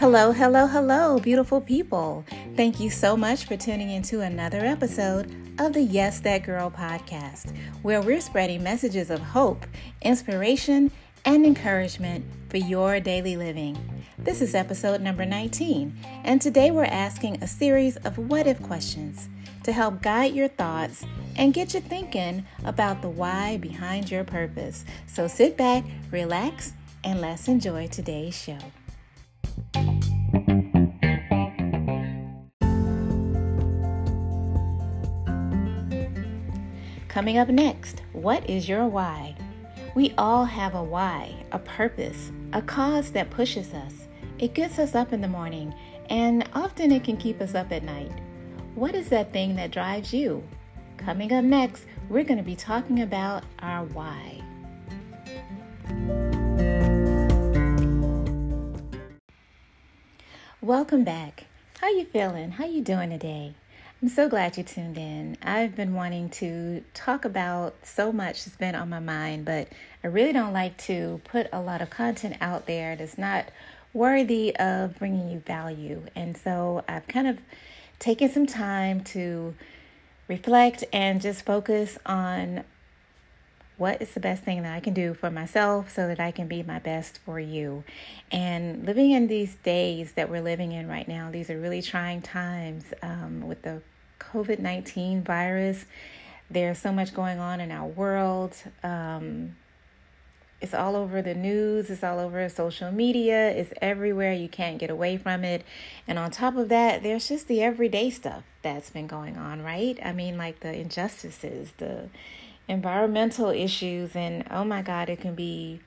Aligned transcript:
Hello, 0.00 0.32
hello, 0.32 0.66
hello, 0.66 1.18
beautiful 1.18 1.60
people. 1.60 2.24
Thank 2.54 2.78
you 2.78 2.90
so 2.90 3.16
much 3.16 3.44
for 3.46 3.56
tuning 3.56 3.90
into 3.90 4.20
another 4.20 4.60
episode 4.60 5.34
of 5.58 5.72
the 5.72 5.82
Yes 5.82 6.20
That 6.20 6.44
Girl 6.44 6.70
podcast, 6.70 7.54
where 7.82 8.00
we're 8.00 8.20
spreading 8.20 8.62
messages 8.62 9.10
of 9.10 9.20
hope, 9.20 9.66
inspiration, 10.02 10.92
and 11.24 11.44
encouragement 11.44 12.24
for 12.48 12.58
your 12.58 13.00
daily 13.00 13.36
living. 13.36 13.76
This 14.16 14.40
is 14.40 14.54
episode 14.54 15.00
number 15.00 15.26
19, 15.26 15.94
and 16.24 16.40
today 16.40 16.70
we're 16.70 16.84
asking 16.84 17.42
a 17.42 17.46
series 17.46 17.96
of 17.98 18.16
what 18.16 18.46
if 18.46 18.62
questions 18.62 19.28
to 19.64 19.72
help 19.72 20.02
guide 20.02 20.34
your 20.34 20.48
thoughts 20.48 21.04
and 21.36 21.54
get 21.54 21.74
you 21.74 21.80
thinking 21.80 22.44
about 22.64 23.02
the 23.02 23.08
why 23.08 23.56
behind 23.58 24.10
your 24.10 24.24
purpose. 24.24 24.84
So 25.06 25.26
sit 25.26 25.56
back, 25.56 25.84
relax, 26.10 26.72
and 27.04 27.20
let's 27.20 27.48
enjoy 27.48 27.86
today's 27.88 28.36
show. 28.36 28.58
Coming 37.08 37.38
up 37.38 37.48
next, 37.48 38.02
what 38.12 38.48
is 38.48 38.68
your 38.68 38.86
why? 38.86 39.34
We 39.94 40.14
all 40.16 40.44
have 40.44 40.74
a 40.76 40.82
why, 40.82 41.34
a 41.50 41.58
purpose, 41.58 42.30
a 42.52 42.62
cause 42.62 43.10
that 43.12 43.30
pushes 43.30 43.74
us. 43.74 44.06
It 44.38 44.54
gets 44.54 44.78
us 44.78 44.94
up 44.94 45.12
in 45.12 45.20
the 45.20 45.28
morning, 45.28 45.74
and 46.08 46.48
often 46.54 46.92
it 46.92 47.02
can 47.02 47.16
keep 47.16 47.40
us 47.40 47.54
up 47.54 47.72
at 47.72 47.82
night. 47.82 48.12
What 48.74 48.94
is 48.94 49.08
that 49.08 49.32
thing 49.32 49.56
that 49.56 49.72
drives 49.72 50.14
you? 50.14 50.44
Coming 51.04 51.32
up 51.32 51.44
next, 51.44 51.86
we're 52.10 52.24
going 52.24 52.36
to 52.36 52.44
be 52.44 52.54
talking 52.54 53.00
about 53.00 53.42
our 53.60 53.86
why. 53.86 54.42
Welcome 60.60 61.04
back. 61.04 61.46
How 61.80 61.88
you 61.88 62.04
feeling? 62.04 62.50
How 62.50 62.66
you 62.66 62.82
doing 62.82 63.08
today? 63.08 63.54
I'm 64.02 64.10
so 64.10 64.28
glad 64.28 64.58
you 64.58 64.62
tuned 64.62 64.98
in. 64.98 65.38
I've 65.42 65.74
been 65.74 65.94
wanting 65.94 66.28
to 66.30 66.84
talk 66.92 67.24
about 67.24 67.76
so 67.82 68.12
much 68.12 68.44
that's 68.44 68.58
been 68.58 68.74
on 68.74 68.90
my 68.90 69.00
mind, 69.00 69.46
but 69.46 69.68
I 70.04 70.08
really 70.08 70.34
don't 70.34 70.52
like 70.52 70.76
to 70.84 71.22
put 71.24 71.48
a 71.50 71.62
lot 71.62 71.80
of 71.80 71.88
content 71.88 72.36
out 72.42 72.66
there 72.66 72.94
that's 72.94 73.16
not 73.16 73.46
worthy 73.94 74.54
of 74.56 74.98
bringing 74.98 75.30
you 75.30 75.38
value. 75.40 76.02
And 76.14 76.36
so 76.36 76.84
I've 76.86 77.08
kind 77.08 77.26
of 77.26 77.38
taken 77.98 78.28
some 78.28 78.46
time 78.46 79.02
to 79.04 79.54
reflect 80.30 80.84
and 80.92 81.20
just 81.20 81.44
focus 81.44 81.98
on 82.06 82.62
what 83.76 84.00
is 84.00 84.14
the 84.14 84.20
best 84.20 84.44
thing 84.44 84.62
that 84.62 84.72
I 84.72 84.78
can 84.78 84.94
do 84.94 85.12
for 85.12 85.28
myself 85.28 85.90
so 85.90 86.06
that 86.06 86.20
I 86.20 86.30
can 86.30 86.46
be 86.46 86.62
my 86.62 86.78
best 86.78 87.18
for 87.24 87.40
you. 87.40 87.82
And 88.30 88.86
living 88.86 89.10
in 89.10 89.26
these 89.26 89.56
days 89.56 90.12
that 90.12 90.30
we're 90.30 90.42
living 90.42 90.70
in 90.70 90.86
right 90.86 91.08
now, 91.08 91.30
these 91.32 91.50
are 91.50 91.58
really 91.58 91.82
trying 91.82 92.22
times 92.22 92.84
um, 93.02 93.48
with 93.48 93.62
the 93.62 93.82
COVID 94.20 94.60
19 94.60 95.24
virus. 95.24 95.84
There's 96.48 96.78
so 96.78 96.92
much 96.92 97.12
going 97.12 97.40
on 97.40 97.60
in 97.60 97.72
our 97.72 97.88
world. 97.88 98.54
Um, 98.84 99.56
it's 100.60 100.74
all 100.74 100.94
over 100.94 101.22
the 101.22 101.34
news, 101.34 101.88
it's 101.88 102.04
all 102.04 102.18
over 102.18 102.46
social 102.48 102.92
media, 102.92 103.50
it's 103.50 103.72
everywhere. 103.80 104.32
You 104.32 104.48
can't 104.48 104.78
get 104.78 104.90
away 104.90 105.16
from 105.16 105.42
it. 105.42 105.64
And 106.06 106.18
on 106.18 106.30
top 106.30 106.56
of 106.56 106.68
that, 106.68 107.02
there's 107.02 107.28
just 107.28 107.48
the 107.48 107.62
everyday 107.62 108.10
stuff 108.10 108.42
that's 108.62 108.90
been 108.90 109.06
going 109.06 109.38
on, 109.38 109.62
right? 109.62 109.98
I 110.04 110.12
mean, 110.12 110.36
like 110.36 110.60
the 110.60 110.74
injustices, 110.74 111.72
the 111.78 112.10
environmental 112.68 113.48
issues, 113.48 114.14
and 114.14 114.44
oh 114.50 114.64
my 114.64 114.82
God, 114.82 115.08
it 115.08 115.20
can 115.20 115.34
be 115.34 115.80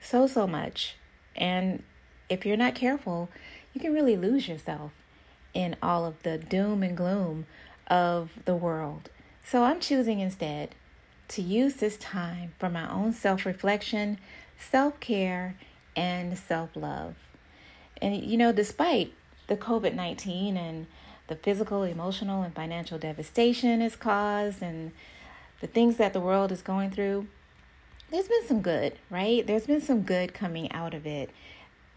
so, 0.00 0.26
so 0.28 0.46
much. 0.46 0.94
And 1.34 1.82
if 2.28 2.46
you're 2.46 2.56
not 2.56 2.74
careful, 2.74 3.28
you 3.74 3.80
can 3.80 3.92
really 3.92 4.16
lose 4.16 4.48
yourself 4.48 4.92
in 5.52 5.74
all 5.82 6.04
of 6.04 6.22
the 6.22 6.38
doom 6.38 6.82
and 6.82 6.96
gloom 6.96 7.46
of 7.88 8.30
the 8.44 8.54
world. 8.54 9.10
So 9.44 9.64
I'm 9.64 9.80
choosing 9.80 10.20
instead 10.20 10.74
to 11.28 11.42
use 11.42 11.74
this 11.74 11.96
time 11.96 12.52
for 12.58 12.68
my 12.68 12.90
own 12.90 13.12
self 13.12 13.46
reflection, 13.46 14.18
self 14.58 14.98
care, 15.00 15.56
and 15.94 16.36
self 16.38 16.70
love. 16.74 17.14
And 18.00 18.16
you 18.16 18.36
know, 18.36 18.52
despite 18.52 19.12
the 19.46 19.56
COVID 19.56 19.94
19 19.94 20.56
and 20.56 20.86
the 21.28 21.36
physical, 21.36 21.82
emotional, 21.82 22.42
and 22.42 22.54
financial 22.54 22.98
devastation 22.98 23.82
it's 23.82 23.96
caused, 23.96 24.62
and 24.62 24.92
the 25.60 25.66
things 25.66 25.96
that 25.96 26.12
the 26.12 26.20
world 26.20 26.52
is 26.52 26.62
going 26.62 26.90
through, 26.90 27.26
there's 28.10 28.28
been 28.28 28.46
some 28.46 28.60
good, 28.60 28.98
right? 29.10 29.46
There's 29.46 29.66
been 29.66 29.80
some 29.80 30.02
good 30.02 30.32
coming 30.34 30.70
out 30.72 30.94
of 30.94 31.06
it. 31.06 31.30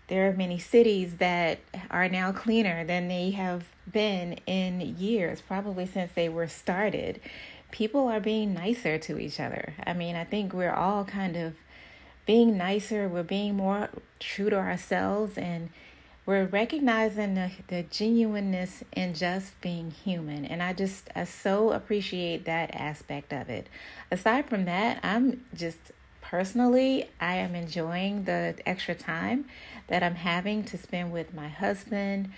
There 0.07 0.28
are 0.28 0.34
many 0.34 0.57
cities 0.57 1.18
that 1.18 1.59
are 1.91 2.09
now 2.09 2.31
cleaner 2.31 2.84
than 2.84 3.07
they 3.07 3.29
have 3.31 3.66
been 3.91 4.39
in 4.47 4.81
years, 4.97 5.41
probably 5.41 5.85
since 5.85 6.12
they 6.13 6.29
were 6.29 6.47
started. 6.47 7.22
People 7.72 8.07
are 8.07 8.19
being 8.19 8.53
nicer 8.53 8.97
to 8.97 9.19
each 9.19 9.40
other. 9.40 9.74
I 9.85 9.94
mean, 9.94 10.16
I 10.16 10.24
think 10.24 10.53
we're 10.53 10.74
all 10.74 11.06
kind 11.06 11.35
of 11.35 11.53
being 12.25 12.57
nicer, 12.57 13.07
we're 13.07 13.24
being 13.24 13.56
more 13.56 13.90
true 14.19 14.50
to 14.50 14.57
ourselves, 14.57 15.38
and 15.38 15.69
we're 16.25 16.46
recognizing 16.46 17.34
the, 17.34 17.50
the 17.69 17.81
genuineness 17.84 18.84
in 18.96 19.16
just 19.16 19.59
being 19.62 19.90
human. 19.90 20.46
And 20.46 20.62
I 20.62 20.74
just, 20.74 21.09
I 21.16 21.24
so 21.24 21.72
appreciate 21.72 22.46
that 22.46 22.75
aspect 22.75 23.34
of 23.34 23.50
it. 23.50 23.68
Aside 24.12 24.47
from 24.47 24.66
that, 24.66 25.00
I'm 25.01 25.44
just 25.56 25.80
personally, 26.22 27.09
I 27.19 27.38
am 27.38 27.56
enjoying 27.56 28.25
the 28.25 28.56
extra 28.66 28.94
time 28.94 29.46
that 29.88 30.03
I'm 30.03 30.13
having 30.13 30.63
to 30.66 30.78
spend 30.78 31.12
with 31.12 31.34
my 31.34 31.47
husband 31.47 32.31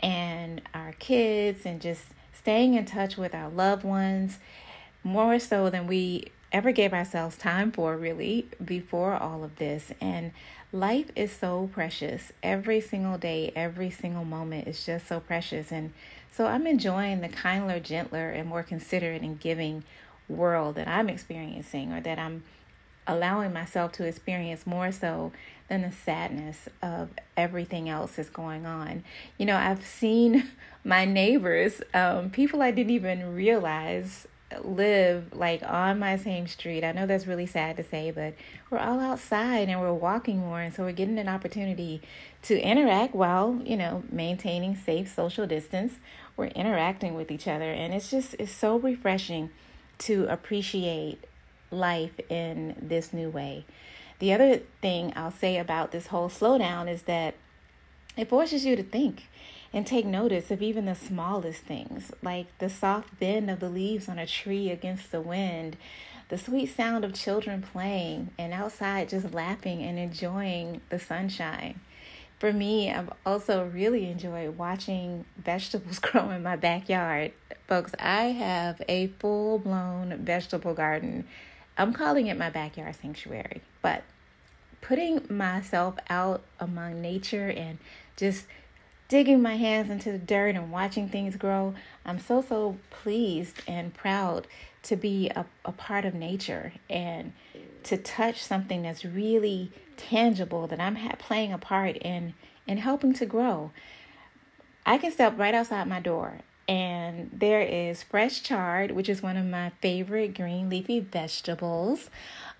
and 0.00 0.60
our 0.74 0.92
kids 0.98 1.64
and 1.64 1.80
just 1.80 2.06
staying 2.32 2.74
in 2.74 2.84
touch 2.84 3.16
with 3.16 3.32
our 3.32 3.48
loved 3.48 3.84
ones 3.84 4.38
more 5.06 5.38
so 5.38 5.70
than 5.70 5.86
we 5.86 6.32
ever 6.52 6.72
gave 6.72 6.92
ourselves 6.92 7.36
time 7.36 7.70
for 7.72 7.96
really 7.96 8.48
before 8.64 9.14
all 9.14 9.44
of 9.44 9.56
this. 9.56 9.92
And 10.00 10.32
life 10.72 11.10
is 11.14 11.32
so 11.32 11.70
precious. 11.72 12.32
Every 12.42 12.80
single 12.80 13.18
day 13.18 13.52
every 13.54 13.90
single 13.90 14.24
moment 14.24 14.68
is 14.68 14.84
just 14.84 15.06
so 15.06 15.20
precious. 15.20 15.70
And 15.70 15.92
so 16.36 16.46
i'm 16.46 16.66
enjoying 16.66 17.22
the 17.22 17.28
kinder 17.28 17.80
gentler 17.80 18.30
and 18.30 18.46
more 18.46 18.62
considerate 18.62 19.22
and 19.22 19.40
giving 19.40 19.84
world 20.28 20.74
that 20.74 20.86
i'm 20.86 21.08
experiencing 21.08 21.92
or 21.92 22.00
that 22.02 22.18
i'm 22.18 22.42
allowing 23.06 23.52
myself 23.52 23.92
to 23.92 24.04
experience 24.04 24.66
more 24.66 24.92
so 24.92 25.32
than 25.68 25.82
the 25.82 25.92
sadness 25.92 26.68
of 26.82 27.08
everything 27.36 27.88
else 27.88 28.16
that's 28.16 28.28
going 28.28 28.66
on. 28.66 29.04
You 29.38 29.46
know, 29.46 29.56
I've 29.56 29.86
seen 29.86 30.48
my 30.84 31.04
neighbors, 31.04 31.80
um, 31.94 32.30
people 32.30 32.62
I 32.62 32.72
didn't 32.72 32.90
even 32.90 33.34
realize 33.34 34.26
live 34.62 35.32
like 35.32 35.62
on 35.64 35.98
my 35.98 36.16
same 36.16 36.46
street. 36.46 36.84
I 36.84 36.92
know 36.92 37.06
that's 37.06 37.26
really 37.26 37.46
sad 37.46 37.76
to 37.76 37.84
say, 37.84 38.10
but 38.10 38.34
we're 38.70 38.78
all 38.78 39.00
outside 39.00 39.68
and 39.68 39.80
we're 39.80 39.92
walking 39.92 40.38
more, 40.38 40.60
and 40.60 40.72
so 40.72 40.84
we're 40.84 40.92
getting 40.92 41.18
an 41.18 41.28
opportunity 41.28 42.00
to 42.42 42.60
interact 42.60 43.14
while, 43.14 43.60
you 43.64 43.76
know, 43.76 44.04
maintaining 44.10 44.76
safe 44.76 45.12
social 45.12 45.46
distance. 45.46 45.94
We're 46.36 46.46
interacting 46.46 47.14
with 47.14 47.30
each 47.30 47.48
other, 47.48 47.70
and 47.70 47.92
it's 47.92 48.10
just 48.10 48.34
it's 48.38 48.52
so 48.52 48.78
refreshing 48.78 49.50
to 49.98 50.26
appreciate 50.26 51.24
life 51.70 52.20
in 52.28 52.76
this 52.80 53.12
new 53.12 53.30
way. 53.30 53.64
The 54.18 54.32
other 54.32 54.60
thing 54.80 55.12
I'll 55.16 55.30
say 55.30 55.58
about 55.58 55.90
this 55.90 56.06
whole 56.08 56.28
slowdown 56.28 56.88
is 56.90 57.02
that 57.02 57.34
it 58.16 58.28
forces 58.28 58.64
you 58.64 58.76
to 58.76 58.82
think 58.82 59.28
and 59.76 59.86
take 59.86 60.06
notice 60.06 60.50
of 60.50 60.62
even 60.62 60.86
the 60.86 60.94
smallest 60.94 61.60
things, 61.62 62.10
like 62.22 62.46
the 62.58 62.70
soft 62.70 63.20
bend 63.20 63.50
of 63.50 63.60
the 63.60 63.68
leaves 63.68 64.08
on 64.08 64.18
a 64.18 64.26
tree 64.26 64.70
against 64.70 65.12
the 65.12 65.20
wind, 65.20 65.76
the 66.30 66.38
sweet 66.38 66.74
sound 66.74 67.04
of 67.04 67.12
children 67.12 67.62
playing, 67.62 68.30
and 68.38 68.54
outside 68.54 69.10
just 69.10 69.34
laughing 69.34 69.82
and 69.82 69.98
enjoying 69.98 70.80
the 70.88 70.98
sunshine. 70.98 71.78
For 72.38 72.54
me, 72.54 72.90
I've 72.90 73.10
also 73.26 73.66
really 73.66 74.10
enjoyed 74.10 74.56
watching 74.56 75.26
vegetables 75.36 75.98
grow 76.00 76.30
in 76.30 76.42
my 76.42 76.56
backyard. 76.56 77.32
Folks, 77.68 77.92
I 77.98 78.28
have 78.28 78.80
a 78.88 79.08
full 79.18 79.58
blown 79.58 80.16
vegetable 80.24 80.72
garden 80.72 81.26
I'm 81.78 81.92
calling 81.92 82.26
it 82.28 82.38
my 82.38 82.48
backyard 82.48 82.94
sanctuary, 82.94 83.60
but 83.82 84.02
putting 84.80 85.26
myself 85.28 85.96
out 86.08 86.42
among 86.58 87.02
nature 87.02 87.50
and 87.50 87.76
just 88.16 88.46
digging 89.08 89.42
my 89.42 89.56
hands 89.56 89.90
into 89.90 90.12
the 90.12 90.18
dirt 90.18 90.54
and 90.54 90.72
watching 90.72 91.08
things 91.08 91.36
grow, 91.36 91.74
I'm 92.04 92.18
so, 92.18 92.42
so 92.42 92.78
pleased 92.90 93.62
and 93.66 93.94
proud 93.94 94.46
to 94.84 94.96
be 94.96 95.30
a, 95.30 95.46
a 95.64 95.72
part 95.72 96.04
of 96.04 96.14
nature 96.14 96.72
and 96.88 97.32
to 97.84 97.96
touch 97.96 98.42
something 98.42 98.82
that's 98.82 99.04
really 99.04 99.72
tangible 99.96 100.66
that 100.66 100.80
I'm 100.80 100.96
ha- 100.96 101.16
playing 101.18 101.52
a 101.52 101.58
part 101.58 101.96
in 101.96 102.34
in 102.66 102.78
helping 102.78 103.12
to 103.14 103.24
grow. 103.26 103.70
I 104.84 104.98
can 104.98 105.12
step 105.12 105.38
right 105.38 105.54
outside 105.54 105.86
my 105.86 106.00
door 106.00 106.40
and 106.68 107.30
there 107.32 107.62
is 107.62 108.02
fresh 108.02 108.42
chard, 108.42 108.90
which 108.90 109.08
is 109.08 109.22
one 109.22 109.36
of 109.36 109.46
my 109.46 109.70
favorite 109.80 110.34
green 110.34 110.68
leafy 110.68 111.00
vegetables. 111.00 112.10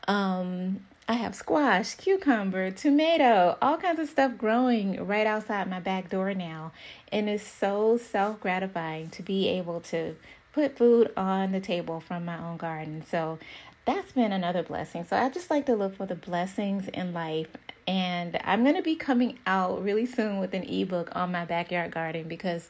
Um, 0.06 0.80
I 1.08 1.12
have 1.14 1.36
squash, 1.36 1.94
cucumber, 1.94 2.72
tomato, 2.72 3.56
all 3.62 3.76
kinds 3.76 4.00
of 4.00 4.08
stuff 4.08 4.36
growing 4.36 5.06
right 5.06 5.26
outside 5.26 5.70
my 5.70 5.78
back 5.78 6.10
door 6.10 6.34
now. 6.34 6.72
And 7.12 7.28
it's 7.28 7.46
so 7.46 7.96
self 7.96 8.40
gratifying 8.40 9.10
to 9.10 9.22
be 9.22 9.48
able 9.50 9.80
to 9.82 10.16
put 10.52 10.76
food 10.76 11.12
on 11.16 11.52
the 11.52 11.60
table 11.60 12.00
from 12.00 12.24
my 12.24 12.36
own 12.38 12.56
garden. 12.56 13.04
So 13.08 13.38
that's 13.84 14.10
been 14.12 14.32
another 14.32 14.64
blessing. 14.64 15.04
So 15.04 15.16
I 15.16 15.28
just 15.28 15.48
like 15.48 15.66
to 15.66 15.76
look 15.76 15.96
for 15.96 16.06
the 16.06 16.16
blessings 16.16 16.88
in 16.88 17.12
life. 17.12 17.50
And 17.86 18.40
I'm 18.42 18.64
going 18.64 18.74
to 18.74 18.82
be 18.82 18.96
coming 18.96 19.38
out 19.46 19.84
really 19.84 20.06
soon 20.06 20.40
with 20.40 20.54
an 20.54 20.64
ebook 20.64 21.14
on 21.14 21.30
my 21.30 21.44
backyard 21.44 21.92
garden 21.92 22.26
because 22.26 22.68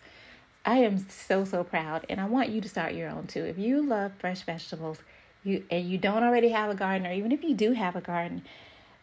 I 0.67 0.79
am 0.79 0.99
so, 1.09 1.47
so 1.47 1.65
proud. 1.65 2.05
And 2.11 2.21
I 2.21 2.27
want 2.27 2.51
you 2.51 2.61
to 2.61 2.69
start 2.69 2.93
your 2.93 3.09
own 3.09 3.29
too. 3.29 3.47
If 3.47 3.57
you 3.57 3.81
love 3.81 4.13
fresh 4.19 4.43
vegetables, 4.43 4.99
you 5.47 5.65
and 5.71 5.89
you 5.89 5.99
don't 5.99 6.23
already 6.23 6.49
have 6.49 6.71
a 6.71 6.75
garden, 6.75 7.07
or 7.07 7.13
even 7.13 7.33
if 7.33 7.43
you 7.43 7.55
do 7.55 7.73
have 7.73 7.97
a 7.97 8.01
garden, 8.01 8.43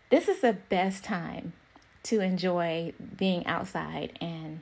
this 0.09 0.27
is 0.27 0.41
the 0.41 0.53
best 0.53 1.03
time 1.03 1.53
to 2.03 2.19
enjoy 2.19 2.93
being 3.17 3.45
outside 3.47 4.17
and 4.19 4.59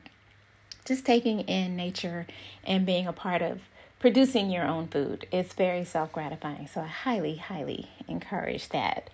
just 0.85 1.05
taking 1.05 1.41
in 1.41 1.75
nature 1.75 2.27
and 2.63 2.85
being 2.85 3.07
a 3.07 3.13
part 3.13 3.41
of 3.41 3.61
producing 3.99 4.49
your 4.49 4.65
own 4.65 4.87
food. 4.87 5.27
It's 5.31 5.53
very 5.53 5.83
self 5.83 6.11
gratifying. 6.11 6.67
So 6.67 6.81
I 6.81 6.87
highly, 6.87 7.37
highly 7.37 7.89
encourage 8.07 8.69
that. 8.69 9.09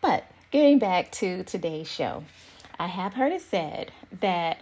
But 0.00 0.24
getting 0.50 0.78
back 0.78 1.10
to 1.12 1.44
today's 1.44 1.90
show, 1.90 2.24
I 2.78 2.86
have 2.86 3.14
heard 3.14 3.32
it 3.32 3.42
said 3.42 3.92
that 4.20 4.60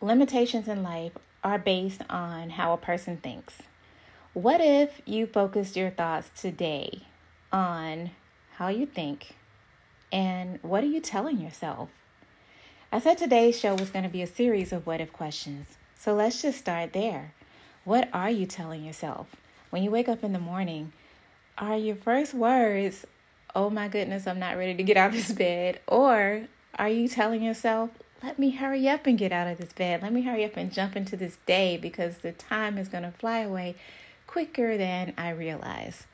limitations 0.00 0.68
in 0.68 0.82
life 0.82 1.12
are 1.42 1.58
based 1.58 2.02
on 2.08 2.50
how 2.50 2.72
a 2.72 2.78
person 2.78 3.16
thinks. 3.16 3.58
What 4.34 4.60
if 4.60 5.00
you 5.06 5.28
focused 5.28 5.76
your 5.76 5.90
thoughts 5.90 6.28
today 6.36 7.02
on 7.52 8.10
how 8.56 8.66
you 8.66 8.84
think 8.84 9.36
and 10.10 10.58
what 10.60 10.82
are 10.82 10.88
you 10.88 10.98
telling 10.98 11.38
yourself? 11.38 11.88
I 12.90 12.98
said 12.98 13.16
today's 13.16 13.56
show 13.56 13.76
was 13.76 13.90
going 13.90 14.02
to 14.02 14.08
be 14.08 14.22
a 14.22 14.26
series 14.26 14.72
of 14.72 14.88
what 14.88 15.00
if 15.00 15.12
questions. 15.12 15.68
So 15.96 16.14
let's 16.14 16.42
just 16.42 16.58
start 16.58 16.92
there. 16.92 17.32
What 17.84 18.08
are 18.12 18.28
you 18.28 18.44
telling 18.44 18.84
yourself? 18.84 19.28
When 19.70 19.84
you 19.84 19.92
wake 19.92 20.08
up 20.08 20.24
in 20.24 20.32
the 20.32 20.40
morning, 20.40 20.92
are 21.56 21.76
your 21.76 21.94
first 21.94 22.34
words, 22.34 23.06
oh 23.54 23.70
my 23.70 23.86
goodness, 23.86 24.26
I'm 24.26 24.40
not 24.40 24.56
ready 24.56 24.74
to 24.74 24.82
get 24.82 24.96
out 24.96 25.10
of 25.10 25.14
this 25.14 25.30
bed? 25.30 25.78
Or 25.86 26.48
are 26.74 26.88
you 26.88 27.06
telling 27.06 27.44
yourself, 27.44 27.90
let 28.20 28.40
me 28.40 28.50
hurry 28.50 28.88
up 28.88 29.06
and 29.06 29.16
get 29.16 29.30
out 29.30 29.46
of 29.46 29.58
this 29.58 29.72
bed. 29.72 30.02
Let 30.02 30.12
me 30.12 30.22
hurry 30.22 30.44
up 30.44 30.56
and 30.56 30.72
jump 30.72 30.96
into 30.96 31.16
this 31.16 31.38
day 31.46 31.76
because 31.76 32.18
the 32.18 32.32
time 32.32 32.78
is 32.78 32.88
going 32.88 33.04
to 33.04 33.12
fly 33.12 33.38
away 33.38 33.76
quicker 34.34 34.76
than 34.76 35.14
I 35.16 35.30
realize. 35.30 36.08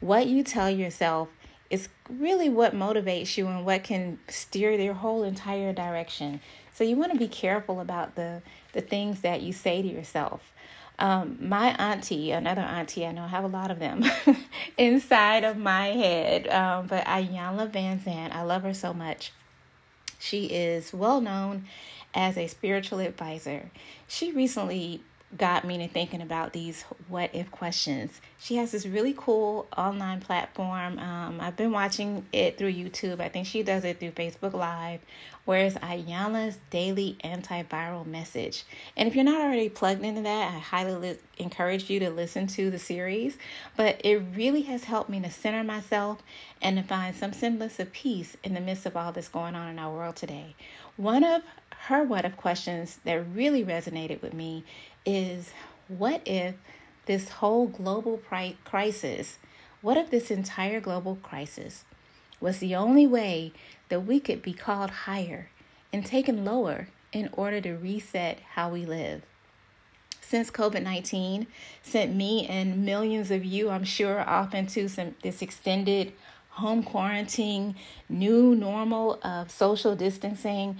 What 0.00 0.26
you 0.26 0.42
tell 0.42 0.70
yourself 0.70 1.28
is 1.68 1.90
really 2.08 2.48
what 2.48 2.74
motivates 2.74 3.36
you 3.36 3.46
and 3.46 3.66
what 3.66 3.84
can 3.84 4.18
steer 4.26 4.72
your 4.72 4.94
whole 4.94 5.22
entire 5.22 5.74
direction. 5.74 6.40
So 6.72 6.82
you 6.82 6.96
want 6.96 7.12
to 7.12 7.18
be 7.18 7.28
careful 7.28 7.80
about 7.80 8.14
the 8.14 8.40
the 8.72 8.80
things 8.80 9.20
that 9.20 9.42
you 9.42 9.52
say 9.52 9.82
to 9.82 9.88
yourself. 9.88 10.50
Um, 10.98 11.36
my 11.40 11.76
auntie, 11.76 12.30
another 12.30 12.62
auntie, 12.62 13.04
I 13.04 13.12
know 13.12 13.24
I 13.24 13.28
have 13.28 13.44
a 13.44 13.48
lot 13.48 13.70
of 13.70 13.78
them 13.78 14.02
inside 14.78 15.44
of 15.44 15.58
my 15.58 15.88
head, 15.88 16.48
um, 16.48 16.86
but 16.86 17.04
Van 17.04 17.70
Vanzant, 17.70 18.34
I 18.34 18.44
love 18.44 18.62
her 18.62 18.72
so 18.72 18.94
much. 18.94 19.30
She 20.18 20.46
is 20.46 20.94
well 20.94 21.20
known 21.20 21.66
as 22.14 22.38
a 22.38 22.46
spiritual 22.46 23.00
advisor. 23.00 23.70
She 24.08 24.32
recently 24.32 25.02
got 25.36 25.64
me 25.64 25.78
to 25.78 25.88
thinking 25.88 26.20
about 26.20 26.52
these 26.52 26.82
what 27.08 27.30
if 27.34 27.50
questions. 27.50 28.20
She 28.38 28.56
has 28.56 28.72
this 28.72 28.84
really 28.84 29.14
cool 29.16 29.66
online 29.76 30.20
platform. 30.20 30.98
Um, 30.98 31.40
I've 31.40 31.56
been 31.56 31.72
watching 31.72 32.26
it 32.32 32.58
through 32.58 32.72
YouTube. 32.72 33.20
I 33.20 33.28
think 33.28 33.46
she 33.46 33.62
does 33.62 33.84
it 33.84 33.98
through 33.98 34.12
Facebook 34.12 34.52
Live, 34.52 35.00
where 35.44 35.64
it's 35.64 35.76
Iyanla's 35.76 36.58
daily 36.70 37.16
antiviral 37.24 38.06
message. 38.06 38.64
And 38.96 39.08
if 39.08 39.14
you're 39.14 39.24
not 39.24 39.40
already 39.40 39.68
plugged 39.68 40.04
into 40.04 40.22
that, 40.22 40.54
I 40.54 40.58
highly 40.58 40.94
li- 40.94 41.18
encourage 41.38 41.88
you 41.88 41.98
to 42.00 42.10
listen 42.10 42.46
to 42.48 42.70
the 42.70 42.78
series. 42.78 43.38
But 43.76 44.00
it 44.04 44.22
really 44.36 44.62
has 44.62 44.84
helped 44.84 45.08
me 45.08 45.20
to 45.20 45.30
center 45.30 45.64
myself 45.64 46.22
and 46.60 46.76
to 46.76 46.82
find 46.82 47.16
some 47.16 47.32
semblance 47.32 47.80
of 47.80 47.92
peace 47.92 48.36
in 48.44 48.54
the 48.54 48.60
midst 48.60 48.86
of 48.86 48.96
all 48.96 49.12
this 49.12 49.28
going 49.28 49.54
on 49.54 49.70
in 49.70 49.78
our 49.78 49.94
world 49.94 50.16
today. 50.16 50.54
One 50.96 51.24
of 51.24 51.42
her 51.86 52.04
what 52.04 52.24
if 52.24 52.36
questions 52.36 53.00
that 53.04 53.16
really 53.34 53.64
resonated 53.64 54.22
with 54.22 54.32
me 54.32 54.64
is 55.04 55.50
what 55.88 56.22
if 56.24 56.54
this 57.06 57.28
whole 57.28 57.66
global 57.66 58.20
crisis, 58.64 59.38
what 59.80 59.96
if 59.96 60.10
this 60.10 60.30
entire 60.30 60.80
global 60.80 61.16
crisis 61.16 61.84
was 62.40 62.58
the 62.58 62.74
only 62.74 63.06
way 63.06 63.52
that 63.88 64.00
we 64.00 64.20
could 64.20 64.42
be 64.42 64.52
called 64.52 64.90
higher 64.90 65.50
and 65.92 66.06
taken 66.06 66.44
lower 66.44 66.88
in 67.12 67.28
order 67.32 67.60
to 67.60 67.72
reset 67.74 68.40
how 68.54 68.70
we 68.70 68.86
live? 68.86 69.22
Since 70.20 70.50
COVID 70.50 70.82
19 70.82 71.46
sent 71.82 72.14
me 72.14 72.46
and 72.46 72.84
millions 72.86 73.30
of 73.30 73.44
you, 73.44 73.68
I'm 73.68 73.84
sure, 73.84 74.20
off 74.20 74.54
into 74.54 74.88
some 74.88 75.14
this 75.22 75.42
extended 75.42 76.12
home 76.52 76.82
quarantine, 76.82 77.74
new 78.08 78.54
normal 78.54 79.18
of 79.22 79.50
social 79.50 79.96
distancing, 79.96 80.78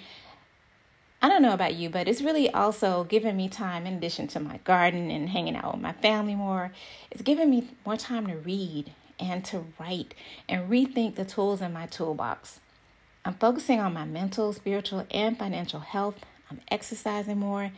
I 1.25 1.29
don't 1.29 1.43
know 1.43 1.55
about 1.55 1.77
you, 1.77 1.89
but 1.89 2.09
it's 2.09 2.21
really 2.21 2.51
also 2.51 3.05
given 3.05 3.37
me 3.37 3.49
time 3.49 3.87
in 3.87 3.95
addition 3.95 4.27
to 4.29 4.41
my 4.41 4.57
garden 4.65 5.09
and 5.09 5.29
hanging 5.29 5.55
out 5.55 5.73
with 5.73 5.81
my 5.81 5.93
family 5.93 6.35
more. 6.35 6.73
It's 7.13 7.23
given 7.23 7.49
me 7.49 7.69
more 7.87 7.97
time 7.97 8.27
to 8.27 8.35
read 8.35 8.93
and 9.21 9.45
to 9.45 9.65
write 9.79 10.15
and 10.49 10.69
rethink 10.69 11.15
the 11.15 11.25
tools 11.25 11.63
in 11.63 11.73
my 11.73 11.87
toolbox. 11.87 12.59
I'm 13.25 13.35
focusing 13.35 13.79
on 13.79 13.93
my 13.93 14.05
mental, 14.05 14.53
spiritual, 14.53 15.07
and 15.13 15.39
financial 15.39 15.79
health. 15.79 16.17
I'm 16.51 16.61
exercising 16.73 17.39
more, 17.39 17.71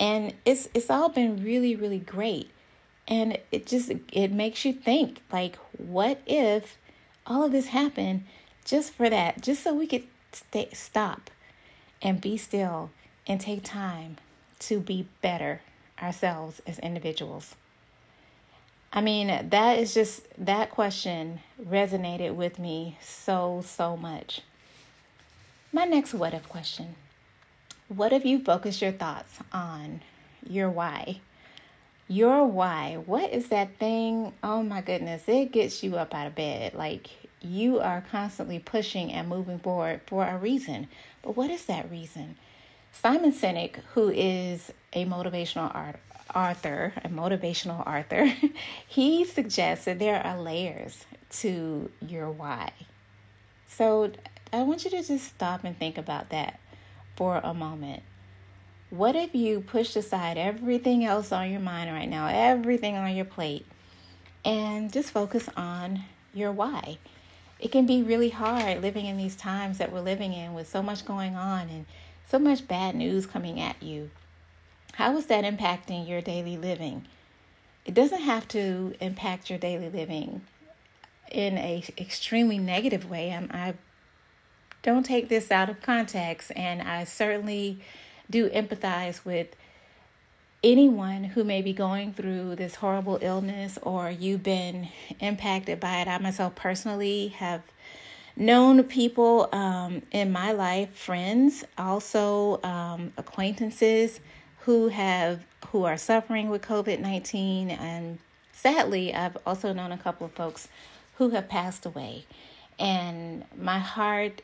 and 0.00 0.32
it's 0.46 0.70
it's 0.72 0.88
all 0.88 1.10
been 1.10 1.44
really 1.44 1.76
really 1.76 1.98
great. 1.98 2.50
And 3.06 3.36
it 3.52 3.66
just 3.66 3.92
it 4.10 4.32
makes 4.32 4.64
you 4.64 4.72
think 4.72 5.20
like 5.30 5.56
what 5.76 6.22
if 6.26 6.78
all 7.26 7.44
of 7.44 7.52
this 7.52 7.66
happened 7.66 8.24
just 8.64 8.94
for 8.94 9.10
that, 9.10 9.42
just 9.42 9.62
so 9.62 9.74
we 9.74 9.86
could 9.86 10.04
stay, 10.32 10.70
stop 10.72 11.30
and 12.02 12.20
be 12.20 12.36
still 12.36 12.90
and 13.26 13.40
take 13.40 13.64
time 13.64 14.16
to 14.58 14.80
be 14.80 15.06
better 15.22 15.60
ourselves 16.00 16.60
as 16.66 16.78
individuals. 16.78 17.54
I 18.92 19.00
mean, 19.00 19.48
that 19.50 19.78
is 19.78 19.92
just, 19.92 20.22
that 20.38 20.70
question 20.70 21.40
resonated 21.62 22.34
with 22.34 22.58
me 22.58 22.96
so, 23.00 23.62
so 23.64 23.96
much. 23.96 24.42
My 25.72 25.84
next 25.84 26.14
what 26.14 26.32
if 26.32 26.48
question 26.48 26.94
What 27.88 28.12
if 28.12 28.24
you 28.24 28.38
focus 28.38 28.80
your 28.80 28.92
thoughts 28.92 29.38
on 29.52 30.00
your 30.48 30.70
why? 30.70 31.20
Your 32.08 32.46
why. 32.46 32.98
What 33.04 33.32
is 33.32 33.48
that 33.48 33.78
thing? 33.78 34.32
Oh 34.42 34.62
my 34.62 34.80
goodness, 34.80 35.24
it 35.26 35.52
gets 35.52 35.82
you 35.82 35.96
up 35.96 36.14
out 36.14 36.28
of 36.28 36.34
bed. 36.34 36.74
Like 36.74 37.10
you 37.42 37.80
are 37.80 38.04
constantly 38.10 38.58
pushing 38.58 39.12
and 39.12 39.28
moving 39.28 39.58
forward 39.58 40.00
for 40.06 40.26
a 40.26 40.38
reason. 40.38 40.88
But 41.26 41.36
what 41.36 41.50
is 41.50 41.64
that 41.64 41.90
reason? 41.90 42.36
Simon 42.92 43.32
Sinek, 43.32 43.80
who 43.94 44.10
is 44.10 44.72
a 44.92 45.06
motivational 45.06 45.74
art, 45.74 45.98
author, 46.32 46.92
a 47.02 47.08
motivational 47.08 47.84
author, 47.84 48.32
he 48.86 49.24
suggests 49.24 49.86
that 49.86 49.98
there 49.98 50.24
are 50.24 50.40
layers 50.40 51.04
to 51.40 51.90
your 52.00 52.30
why. 52.30 52.70
So 53.66 54.12
I 54.52 54.62
want 54.62 54.84
you 54.84 54.90
to 54.92 55.02
just 55.02 55.26
stop 55.26 55.64
and 55.64 55.76
think 55.76 55.98
about 55.98 56.30
that 56.30 56.60
for 57.16 57.40
a 57.42 57.52
moment. 57.52 58.04
What 58.90 59.16
if 59.16 59.34
you 59.34 59.62
pushed 59.62 59.96
aside 59.96 60.38
everything 60.38 61.04
else 61.04 61.32
on 61.32 61.50
your 61.50 61.58
mind 61.58 61.92
right 61.92 62.08
now, 62.08 62.28
everything 62.28 62.94
on 62.94 63.16
your 63.16 63.24
plate, 63.24 63.66
and 64.44 64.92
just 64.92 65.10
focus 65.10 65.48
on 65.56 66.04
your 66.32 66.52
why? 66.52 66.98
It 67.58 67.72
can 67.72 67.86
be 67.86 68.02
really 68.02 68.30
hard 68.30 68.82
living 68.82 69.06
in 69.06 69.16
these 69.16 69.36
times 69.36 69.78
that 69.78 69.92
we're 69.92 70.00
living 70.00 70.32
in 70.32 70.54
with 70.54 70.68
so 70.68 70.82
much 70.82 71.04
going 71.04 71.36
on 71.36 71.68
and 71.68 71.86
so 72.28 72.38
much 72.38 72.68
bad 72.68 72.94
news 72.94 73.26
coming 73.26 73.60
at 73.60 73.82
you. 73.82 74.10
How 74.94 75.16
is 75.16 75.26
that 75.26 75.44
impacting 75.44 76.08
your 76.08 76.20
daily 76.20 76.56
living? 76.56 77.06
It 77.84 77.94
doesn't 77.94 78.22
have 78.22 78.48
to 78.48 78.94
impact 79.00 79.48
your 79.48 79.58
daily 79.58 79.88
living 79.88 80.42
in 81.30 81.56
a 81.58 81.84
extremely 81.98 82.58
negative 82.58 83.08
way. 83.08 83.32
I'm, 83.32 83.50
I 83.52 83.74
don't 84.82 85.04
take 85.04 85.28
this 85.28 85.50
out 85.50 85.68
of 85.68 85.82
context, 85.82 86.52
and 86.54 86.82
I 86.82 87.04
certainly 87.04 87.80
do 88.28 88.48
empathize 88.50 89.24
with 89.24 89.48
anyone 90.66 91.22
who 91.22 91.44
may 91.44 91.62
be 91.62 91.72
going 91.72 92.12
through 92.12 92.56
this 92.56 92.74
horrible 92.74 93.18
illness 93.22 93.78
or 93.82 94.10
you've 94.10 94.42
been 94.42 94.88
impacted 95.20 95.78
by 95.78 96.00
it. 96.00 96.08
I 96.08 96.18
myself 96.18 96.56
personally 96.56 97.28
have 97.38 97.62
known 98.34 98.82
people 98.82 99.48
um, 99.52 100.02
in 100.10 100.32
my 100.32 100.50
life, 100.52 100.90
friends, 100.94 101.64
also 101.78 102.60
um, 102.62 103.12
acquaintances 103.16 104.20
who 104.64 104.88
have 104.88 105.40
who 105.68 105.84
are 105.84 105.96
suffering 105.96 106.48
with 106.50 106.62
COVID 106.62 106.98
nineteen, 107.00 107.70
and 107.70 108.18
sadly, 108.52 109.14
I've 109.14 109.36
also 109.46 109.72
known 109.72 109.92
a 109.92 109.98
couple 109.98 110.26
of 110.26 110.32
folks 110.32 110.68
who 111.18 111.30
have 111.30 111.48
passed 111.48 111.86
away. 111.86 112.24
And 112.78 113.44
my 113.56 113.78
heart, 113.78 114.42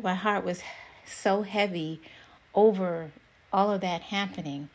my 0.00 0.14
heart 0.14 0.44
was 0.44 0.62
so 1.04 1.42
heavy 1.42 2.00
over 2.54 3.10
all 3.52 3.70
of 3.70 3.80
that 3.80 4.00
happening. 4.02 4.68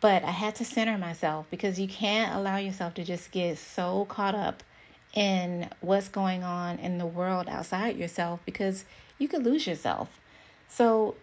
But 0.00 0.24
I 0.24 0.30
had 0.30 0.54
to 0.56 0.64
center 0.64 0.96
myself 0.96 1.46
because 1.50 1.78
you 1.78 1.86
can't 1.86 2.34
allow 2.34 2.56
yourself 2.56 2.94
to 2.94 3.04
just 3.04 3.30
get 3.30 3.58
so 3.58 4.06
caught 4.06 4.34
up 4.34 4.62
in 5.14 5.68
what's 5.80 6.08
going 6.08 6.42
on 6.42 6.78
in 6.78 6.98
the 6.98 7.06
world 7.06 7.48
outside 7.48 7.96
yourself 7.96 8.40
because 8.46 8.84
you 9.18 9.28
could 9.28 9.44
lose 9.44 9.66
yourself. 9.66 10.20
So 10.68 11.16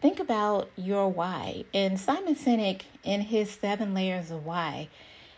think 0.00 0.18
about 0.18 0.70
your 0.76 1.08
why. 1.08 1.64
And 1.72 2.00
Simon 2.00 2.34
Sinek, 2.34 2.82
in 3.04 3.20
his 3.22 3.50
seven 3.50 3.94
layers 3.94 4.30
of 4.30 4.44
why, 4.44 4.88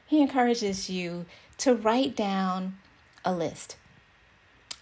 he 0.07 0.23
encourages 0.23 0.89
you 0.89 1.27
to 1.59 1.75
write 1.75 2.17
down 2.17 2.79
a 3.25 3.33
list, 3.33 3.77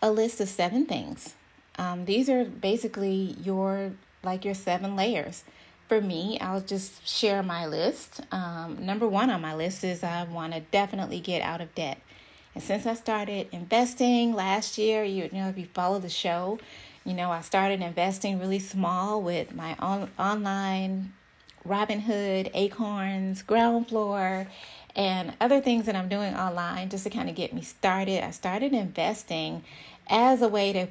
a 0.01 0.11
list 0.11 0.41
of 0.41 0.49
seven 0.49 0.87
things. 0.87 1.35
Um, 1.79 2.05
these 2.05 2.29
are 2.29 2.45
basically 2.45 3.37
your 3.43 3.93
like 4.23 4.45
your 4.45 4.55
seven 4.55 4.97
layers. 4.97 5.45
For 5.89 6.01
me, 6.03 6.39
I'll 6.41 6.61
just 6.61 7.09
share 7.09 7.43
my 7.43 7.67
list. 7.67 8.21
Um, 8.31 8.85
number 8.85 9.09
one 9.09 9.31
on 9.31 9.41
my 9.41 9.55
list 9.55 9.85
is 9.85 10.05
I 10.05 10.25
want 10.25 10.53
to 10.53 10.61
definitely 10.61 11.19
get 11.19 11.41
out 11.41 11.63
of 11.63 11.75
debt. 11.75 11.99
And 12.55 12.63
since 12.63 12.85
I 12.85 12.95
started 12.95 13.49
investing 13.53 14.35
last 14.35 14.77
year, 14.77 15.03
you, 15.03 15.31
you 15.33 15.39
know, 15.39 15.49
if 15.49 15.57
you 15.57 15.67
follow 15.73 15.99
the 15.99 16.11
show, 16.11 16.59
you 17.05 17.15
know, 17.15 17.31
I 17.31 17.41
started 17.41 17.81
investing 17.81 18.39
really 18.39 18.59
small 18.59 19.23
with 19.23 19.55
my 19.55 19.77
on, 19.79 20.11
online 20.19 21.15
Robinhood, 21.67 22.51
Acorns, 22.53 23.41
Ground 23.43 23.89
Floor, 23.89 24.47
and 24.95 25.33
other 25.41 25.61
things 25.61 25.87
that 25.87 25.97
I'm 25.97 26.09
doing 26.09 26.35
online 26.35 26.91
just 26.91 27.05
to 27.05 27.11
kind 27.11 27.31
of 27.31 27.35
get 27.35 27.55
me 27.55 27.63
started. 27.63 28.25
I 28.25 28.31
started 28.33 28.75
investing 28.75 29.65
as 30.09 30.43
a 30.43 30.49
way 30.49 30.73
to 30.75 30.89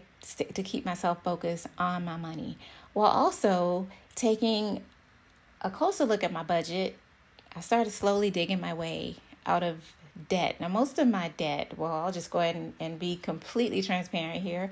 to 0.54 0.63
keep 0.63 0.86
myself 0.86 1.24
focused 1.24 1.68
on 1.77 2.04
my 2.04 2.18
money 2.18 2.58
while 2.94 3.12
also 3.12 3.88
taking 4.18 4.84
a 5.62 5.70
closer 5.70 6.04
look 6.04 6.24
at 6.24 6.34
my 6.34 6.44
budget. 6.44 6.98
I 7.56 7.62
started 7.62 7.92
slowly 7.92 8.30
digging 8.30 8.60
my 8.60 8.74
way 8.74 9.16
out 9.46 9.64
of 9.64 9.78
debt. 10.28 10.60
Now, 10.60 10.68
most 10.68 11.00
of 11.00 11.08
my 11.08 11.30
debt, 11.38 11.78
well, 11.78 11.92
I'll 11.92 12.12
just 12.12 12.30
go 12.30 12.40
ahead 12.40 12.56
and, 12.56 12.74
and 12.80 13.00
be 13.00 13.16
completely 13.16 13.82
transparent 13.82 14.42
here. 14.42 14.72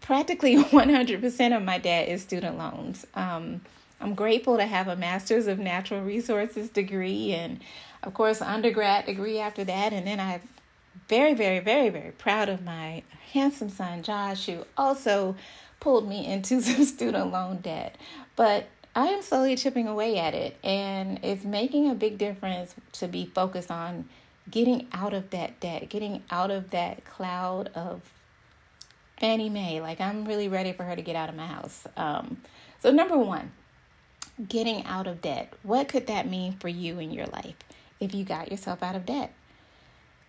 Practically 0.00 0.56
100% 0.64 1.56
of 1.56 1.62
my 1.62 1.78
debt 1.78 2.08
is 2.08 2.22
student 2.22 2.56
loans. 2.56 3.06
Um, 3.14 3.60
I'm 4.00 4.14
grateful 4.14 4.56
to 4.56 4.64
have 4.64 4.88
a 4.88 4.96
master's 4.96 5.46
of 5.46 5.58
natural 5.58 6.00
resources 6.02 6.70
degree 6.70 7.32
and, 7.32 7.60
of 8.02 8.14
course, 8.14 8.40
undergrad 8.40 9.06
degree 9.06 9.38
after 9.38 9.64
that. 9.64 9.92
And 9.92 10.06
then 10.06 10.18
I'm 10.18 10.40
very, 11.08 11.34
very, 11.34 11.58
very, 11.58 11.90
very 11.90 12.12
proud 12.12 12.48
of 12.48 12.64
my 12.64 13.02
handsome 13.32 13.68
son, 13.68 14.02
Josh, 14.02 14.46
who 14.46 14.64
also 14.76 15.36
pulled 15.80 16.08
me 16.08 16.26
into 16.26 16.60
some 16.62 16.84
student 16.84 17.30
loan 17.32 17.58
debt. 17.58 17.96
But 18.40 18.68
I 18.94 19.08
am 19.08 19.20
slowly 19.20 19.54
chipping 19.54 19.86
away 19.86 20.16
at 20.16 20.32
it, 20.32 20.56
and 20.64 21.20
it's 21.22 21.44
making 21.44 21.90
a 21.90 21.94
big 21.94 22.16
difference 22.16 22.74
to 22.92 23.06
be 23.06 23.26
focused 23.26 23.70
on 23.70 24.08
getting 24.50 24.88
out 24.94 25.12
of 25.12 25.28
that 25.28 25.60
debt, 25.60 25.90
getting 25.90 26.22
out 26.30 26.50
of 26.50 26.70
that 26.70 27.04
cloud 27.04 27.68
of 27.74 28.00
Fannie 29.18 29.50
Mae. 29.50 29.82
Like, 29.82 30.00
I'm 30.00 30.24
really 30.24 30.48
ready 30.48 30.72
for 30.72 30.84
her 30.84 30.96
to 30.96 31.02
get 31.02 31.16
out 31.16 31.28
of 31.28 31.34
my 31.34 31.46
house. 31.46 31.84
Um, 31.98 32.38
so, 32.78 32.90
number 32.90 33.18
one, 33.18 33.52
getting 34.48 34.86
out 34.86 35.06
of 35.06 35.20
debt. 35.20 35.52
What 35.62 35.88
could 35.88 36.06
that 36.06 36.26
mean 36.26 36.54
for 36.54 36.68
you 36.68 36.98
in 36.98 37.10
your 37.10 37.26
life 37.26 37.56
if 38.00 38.14
you 38.14 38.24
got 38.24 38.50
yourself 38.50 38.82
out 38.82 38.96
of 38.96 39.04
debt? 39.04 39.34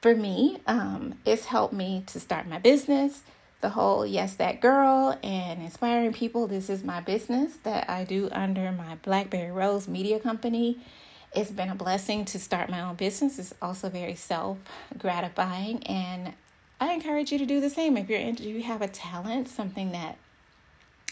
For 0.01 0.13
me, 0.13 0.57
um, 0.67 1.13
it's 1.25 1.45
helped 1.45 1.73
me 1.73 2.03
to 2.07 2.19
start 2.19 2.45
my 2.45 2.59
business. 2.59 3.21
The 3.61 3.69
whole 3.69 4.07
Yes 4.07 4.33
That 4.35 4.59
Girl 4.59 5.15
and 5.21 5.61
inspiring 5.61 6.13
people. 6.13 6.47
This 6.47 6.67
is 6.67 6.83
my 6.83 6.99
business 6.99 7.57
that 7.57 7.87
I 7.87 8.03
do 8.03 8.27
under 8.31 8.71
my 8.71 8.95
Blackberry 9.03 9.51
Rose 9.51 9.87
Media 9.87 10.19
Company. 10.19 10.79
It's 11.35 11.51
been 11.51 11.69
a 11.69 11.75
blessing 11.75 12.25
to 12.25 12.39
start 12.39 12.71
my 12.71 12.81
own 12.81 12.95
business. 12.95 13.37
It's 13.37 13.53
also 13.61 13.87
very 13.87 14.15
self 14.15 14.57
gratifying, 14.97 15.83
and 15.83 16.33
I 16.79 16.93
encourage 16.93 17.31
you 17.31 17.37
to 17.37 17.45
do 17.45 17.61
the 17.61 17.69
same. 17.69 17.97
If 17.97 18.09
you're 18.09 18.19
into, 18.19 18.49
you 18.49 18.63
have 18.63 18.81
a 18.81 18.87
talent, 18.87 19.47
something 19.47 19.91
that 19.91 20.17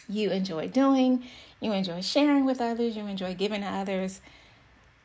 you 0.09 0.31
enjoy 0.31 0.69
doing, 0.69 1.25
you 1.61 1.71
enjoy 1.71 2.01
sharing 2.01 2.45
with 2.45 2.61
others, 2.61 2.97
you 2.97 3.05
enjoy 3.05 3.35
giving 3.35 3.61
to 3.61 3.67
others. 3.67 4.21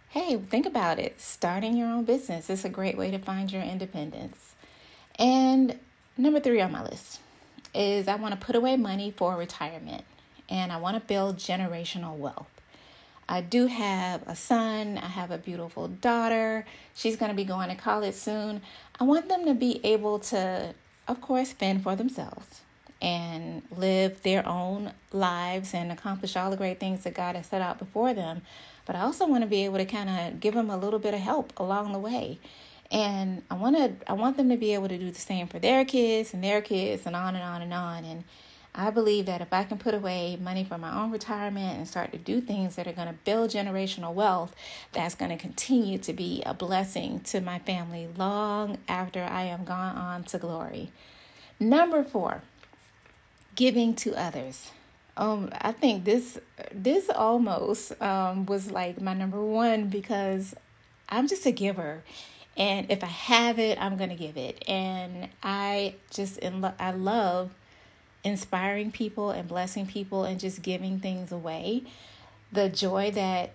Hey, 0.09 0.39
think 0.39 0.65
about 0.65 0.99
it. 0.99 1.21
Starting 1.21 1.77
your 1.77 1.89
own 1.89 2.07
business 2.07 2.49
is 2.49 2.65
a 2.65 2.71
great 2.71 2.97
way 2.97 3.11
to 3.11 3.19
find 3.19 3.53
your 3.53 3.63
independence. 3.63 4.55
And 5.19 5.79
number 6.17 6.41
three 6.41 6.63
on 6.63 6.73
my 6.73 6.83
list 6.83 7.21
is 7.75 8.09
I 8.09 8.17
want 8.17 8.39
to 8.39 8.45
put 8.45 8.57
away 8.57 8.77
money 8.77 9.11
for 9.11 9.37
retirement 9.37 10.05
and 10.49 10.73
I 10.73 10.77
want 10.77 10.97
to 10.97 11.07
build 11.07 11.37
generational 11.37 12.17
wealth. 12.17 12.49
I 13.29 13.41
do 13.41 13.67
have 13.67 14.23
a 14.27 14.37
son, 14.37 14.99
I 14.99 15.07
have 15.07 15.31
a 15.31 15.39
beautiful 15.39 15.89
daughter. 15.89 16.67
She's 16.95 17.17
going 17.17 17.31
to 17.31 17.37
be 17.37 17.45
going 17.45 17.71
to 17.71 17.75
college 17.75 18.15
soon. 18.15 18.61
I 19.01 19.05
want 19.05 19.29
them 19.29 19.47
to 19.47 19.55
be 19.55 19.81
able 19.85 20.19
to, 20.21 20.75
of 21.09 21.21
course, 21.21 21.53
fend 21.53 21.83
for 21.83 21.97
themselves 21.97 22.61
and 23.01 23.63
live 23.77 24.23
their 24.23 24.47
own 24.47 24.93
lives 25.13 25.75
and 25.75 25.91
accomplish 25.91 26.37
all 26.37 26.51
the 26.51 26.57
great 26.57 26.81
things 26.81 27.05
that 27.05 27.15
God 27.15 27.37
has 27.37 27.47
set 27.47 27.63
out 27.63 27.79
before 27.79 28.15
them. 28.15 28.43
But 28.87 28.97
I 28.97 29.01
also 29.01 29.27
want 29.27 29.43
to 29.43 29.49
be 29.49 29.65
able 29.65 29.79
to 29.79 29.87
kind 29.87 30.11
of 30.11 30.41
give 30.41 30.55
them 30.55 30.71
a 30.71 30.77
little 30.77 30.99
bit 30.99 31.15
of 31.15 31.21
help 31.21 31.53
along 31.57 31.93
the 31.93 31.99
way. 31.99 32.39
And 32.91 33.43
I 33.51 33.55
want 33.55 33.77
to 33.77 34.11
I 34.11 34.13
want 34.13 34.37
them 34.37 34.51
to 34.51 34.57
be 34.57 34.75
able 34.75 34.89
to 34.89 34.99
do 34.99 35.11
the 35.11 35.21
same 35.21 35.47
for 35.47 35.59
their 35.59 35.85
kids 35.85 36.35
and 36.35 36.45
their 36.45 36.61
kids 36.61 37.07
and 37.07 37.17
on 37.17 37.35
and 37.35 37.45
on 37.45 37.63
and 37.63 37.73
on 37.73 38.05
and 38.05 38.25
I 38.77 38.91
believe 38.91 39.27
that 39.27 39.41
if 39.41 39.53
I 39.53 39.63
can 39.63 39.79
put 39.79 39.95
away 39.95 40.37
money 40.37 40.65
for 40.65 40.77
my 40.79 41.01
own 41.01 41.13
retirement 41.13 41.79
and 41.79 41.87
start 41.87 42.11
to 42.11 42.19
do 42.19 42.41
things 42.41 42.75
that 42.75 42.89
are 42.89 42.93
going 42.93 43.07
to 43.07 43.15
build 43.25 43.51
generational 43.51 44.13
wealth, 44.13 44.53
that's 44.91 45.15
going 45.15 45.31
to 45.31 45.37
continue 45.37 45.97
to 45.99 46.13
be 46.13 46.43
a 46.45 46.53
blessing 46.53 47.21
to 47.21 47.41
my 47.41 47.61
family 47.61 48.09
long 48.17 48.79
after 48.89 49.23
I 49.23 49.45
am 49.45 49.65
gone 49.65 49.97
on 49.97 50.25
to 50.25 50.39
glory. 50.39 50.91
Number 51.61 52.03
four, 52.03 52.43
giving 53.55 53.95
to 53.95 54.17
others. 54.17 54.73
Um, 55.17 55.51
I 55.61 55.71
think 55.71 56.05
this 56.05 56.39
this 56.73 57.09
almost 57.09 58.01
um, 58.03 58.47
was 58.47 58.73
like 58.73 59.01
my 59.01 59.15
number 59.15 59.41
one 59.41 59.89
because 59.89 60.57
I'm 61.09 61.29
just 61.29 61.47
a 61.47 61.53
giver, 61.53 62.03
and 62.57 62.91
if 62.91 63.03
I 63.03 63.09
have 63.09 63.59
it, 63.59 63.79
I'm 63.81 63.97
gonna 63.97 64.17
give 64.17 64.37
it. 64.37 64.63
And 64.69 65.29
I 65.43 65.95
just 66.11 66.39
in 66.39 66.61
lo- 66.61 66.75
I 66.79 66.93
love 66.93 67.51
inspiring 68.23 68.91
people 68.91 69.31
and 69.31 69.47
blessing 69.49 69.87
people 69.87 70.25
and 70.25 70.41
just 70.41 70.63
giving 70.63 70.99
things 71.01 71.33
away. 71.33 71.85
The 72.53 72.69
joy 72.69 73.11
that 73.13 73.51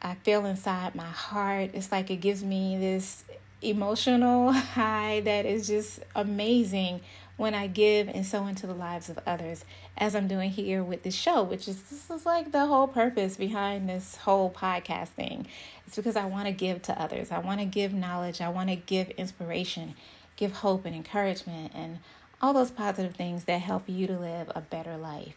I 0.00 0.14
feel 0.16 0.46
inside 0.46 0.94
my 0.94 1.04
heart, 1.04 1.70
it's 1.74 1.90
like 1.92 2.10
it 2.10 2.16
gives 2.16 2.44
me 2.44 2.78
this 2.78 3.24
emotional 3.62 4.52
high 4.52 5.20
that 5.24 5.46
is 5.46 5.66
just 5.66 6.00
amazing 6.14 7.00
when 7.36 7.54
I 7.54 7.66
give 7.66 8.08
and 8.08 8.24
sow 8.24 8.46
into 8.46 8.66
the 8.66 8.74
lives 8.74 9.08
of 9.08 9.18
others, 9.26 9.64
as 9.98 10.14
I'm 10.14 10.28
doing 10.28 10.50
here 10.50 10.84
with 10.84 11.02
this 11.02 11.14
show, 11.14 11.42
which 11.42 11.66
is 11.66 11.82
this 11.84 12.10
is 12.10 12.24
like 12.24 12.52
the 12.52 12.66
whole 12.66 12.86
purpose 12.86 13.36
behind 13.36 13.88
this 13.88 14.16
whole 14.16 14.50
podcast 14.50 15.08
thing. 15.08 15.46
It's 15.86 15.96
because 15.96 16.16
I 16.16 16.26
want 16.26 16.46
to 16.46 16.52
give 16.52 16.82
to 16.82 17.00
others. 17.00 17.32
I 17.32 17.38
want 17.38 17.60
to 17.60 17.66
give 17.66 17.92
knowledge. 17.92 18.40
I 18.40 18.48
want 18.48 18.70
to 18.70 18.76
give 18.76 19.10
inspiration, 19.10 19.94
give 20.36 20.52
hope 20.52 20.84
and 20.84 20.94
encouragement, 20.94 21.72
and 21.74 21.98
all 22.40 22.52
those 22.52 22.70
positive 22.70 23.16
things 23.16 23.44
that 23.44 23.60
help 23.60 23.84
you 23.88 24.06
to 24.06 24.18
live 24.18 24.50
a 24.54 24.60
better 24.60 24.96
life. 24.96 25.34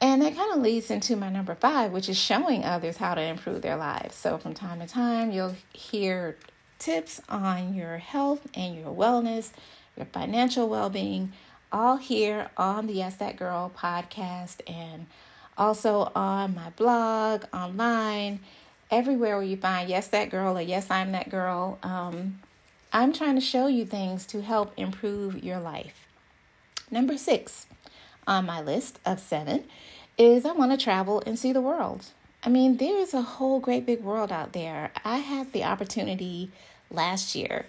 And 0.00 0.20
that 0.20 0.36
kind 0.36 0.52
of 0.52 0.60
leads 0.60 0.90
into 0.90 1.16
my 1.16 1.30
number 1.30 1.54
five, 1.54 1.92
which 1.92 2.10
is 2.10 2.18
showing 2.18 2.62
others 2.62 2.98
how 2.98 3.14
to 3.14 3.22
improve 3.22 3.62
their 3.62 3.76
lives. 3.76 4.14
So, 4.14 4.36
from 4.36 4.52
time 4.52 4.80
to 4.80 4.86
time, 4.86 5.30
you'll 5.30 5.54
hear 5.72 6.36
tips 6.78 7.22
on 7.28 7.72
your 7.72 7.96
health 7.96 8.46
and 8.54 8.76
your 8.76 8.92
wellness 8.94 9.50
your 9.96 10.06
financial 10.06 10.68
well 10.68 10.90
being, 10.90 11.32
all 11.72 11.96
here 11.96 12.50
on 12.56 12.86
the 12.86 12.94
Yes 12.94 13.16
That 13.16 13.36
Girl 13.36 13.72
podcast 13.76 14.60
and 14.66 15.06
also 15.56 16.10
on 16.14 16.54
my 16.54 16.70
blog, 16.70 17.44
online, 17.52 18.40
everywhere 18.90 19.36
where 19.36 19.46
you 19.46 19.56
find 19.56 19.88
Yes 19.88 20.08
That 20.08 20.30
Girl 20.30 20.56
or 20.56 20.60
Yes 20.60 20.90
I'm 20.90 21.12
That 21.12 21.30
Girl. 21.30 21.78
Um, 21.82 22.40
I'm 22.92 23.12
trying 23.12 23.34
to 23.34 23.40
show 23.40 23.66
you 23.66 23.84
things 23.84 24.24
to 24.26 24.42
help 24.42 24.72
improve 24.76 25.42
your 25.42 25.58
life. 25.58 26.06
Number 26.90 27.16
six 27.16 27.66
on 28.26 28.46
my 28.46 28.60
list 28.60 29.00
of 29.04 29.18
seven 29.18 29.64
is 30.16 30.44
I 30.44 30.52
want 30.52 30.70
to 30.70 30.76
travel 30.78 31.22
and 31.26 31.38
see 31.38 31.52
the 31.52 31.60
world. 31.60 32.06
I 32.44 32.50
mean, 32.50 32.76
there 32.76 32.98
is 32.98 33.14
a 33.14 33.22
whole 33.22 33.58
great 33.58 33.86
big 33.86 34.02
world 34.02 34.30
out 34.30 34.52
there. 34.52 34.92
I 35.04 35.18
had 35.18 35.52
the 35.52 35.64
opportunity 35.64 36.50
last 36.90 37.34
year 37.34 37.66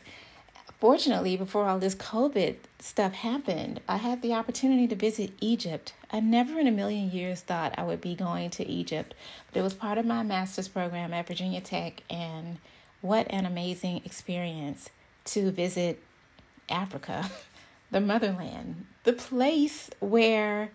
Fortunately, 0.85 1.35
before 1.35 1.67
all 1.67 1.79
this 1.79 1.95
COVID 1.95 2.57
stuff 2.77 3.13
happened, 3.13 3.79
I 3.89 3.97
had 3.97 4.21
the 4.21 4.35
opportunity 4.35 4.85
to 4.85 4.95
visit 4.95 5.31
Egypt. 5.41 5.95
I 6.11 6.19
never 6.19 6.59
in 6.59 6.67
a 6.67 6.71
million 6.71 7.09
years 7.09 7.41
thought 7.41 7.73
I 7.75 7.81
would 7.81 8.01
be 8.01 8.13
going 8.13 8.51
to 8.51 8.67
Egypt, 8.67 9.15
but 9.51 9.59
it 9.59 9.63
was 9.63 9.73
part 9.73 9.97
of 9.97 10.05
my 10.05 10.21
master's 10.21 10.67
program 10.67 11.11
at 11.11 11.25
Virginia 11.25 11.59
Tech, 11.59 12.03
and 12.07 12.59
what 13.01 13.25
an 13.31 13.47
amazing 13.47 14.03
experience 14.05 14.91
to 15.23 15.49
visit 15.49 16.03
Africa. 16.69 17.31
the 17.89 17.99
motherland, 17.99 18.85
the 19.05 19.13
place 19.13 19.89
where 20.01 20.69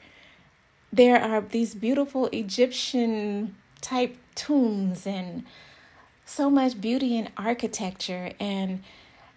there 0.93 1.23
are 1.23 1.41
these 1.41 1.77
beautiful 1.77 2.27
Egyptian 2.33 3.55
type 3.81 4.17
tombs 4.35 5.07
and 5.07 5.45
so 6.27 6.51
much 6.51 6.81
beauty 6.81 7.17
in 7.17 7.29
architecture 7.37 8.33
and 8.41 8.83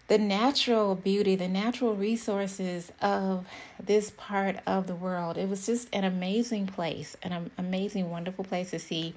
the 0.08 0.18
natural 0.18 0.96
beauty, 0.96 1.36
the 1.36 1.48
natural 1.48 1.96
resources 1.96 2.92
of 3.02 3.46
this 3.82 4.12
part 4.18 4.58
of 4.68 4.88
the 4.88 4.96
world. 4.96 5.38
It 5.38 5.50
was 5.50 5.66
just 5.66 5.88
an 5.94 6.04
amazing 6.04 6.68
place, 6.68 7.16
an 7.24 7.52
amazing, 7.58 8.10
wonderful 8.10 8.44
place 8.44 8.72
to 8.72 8.80
see. 8.80 9.14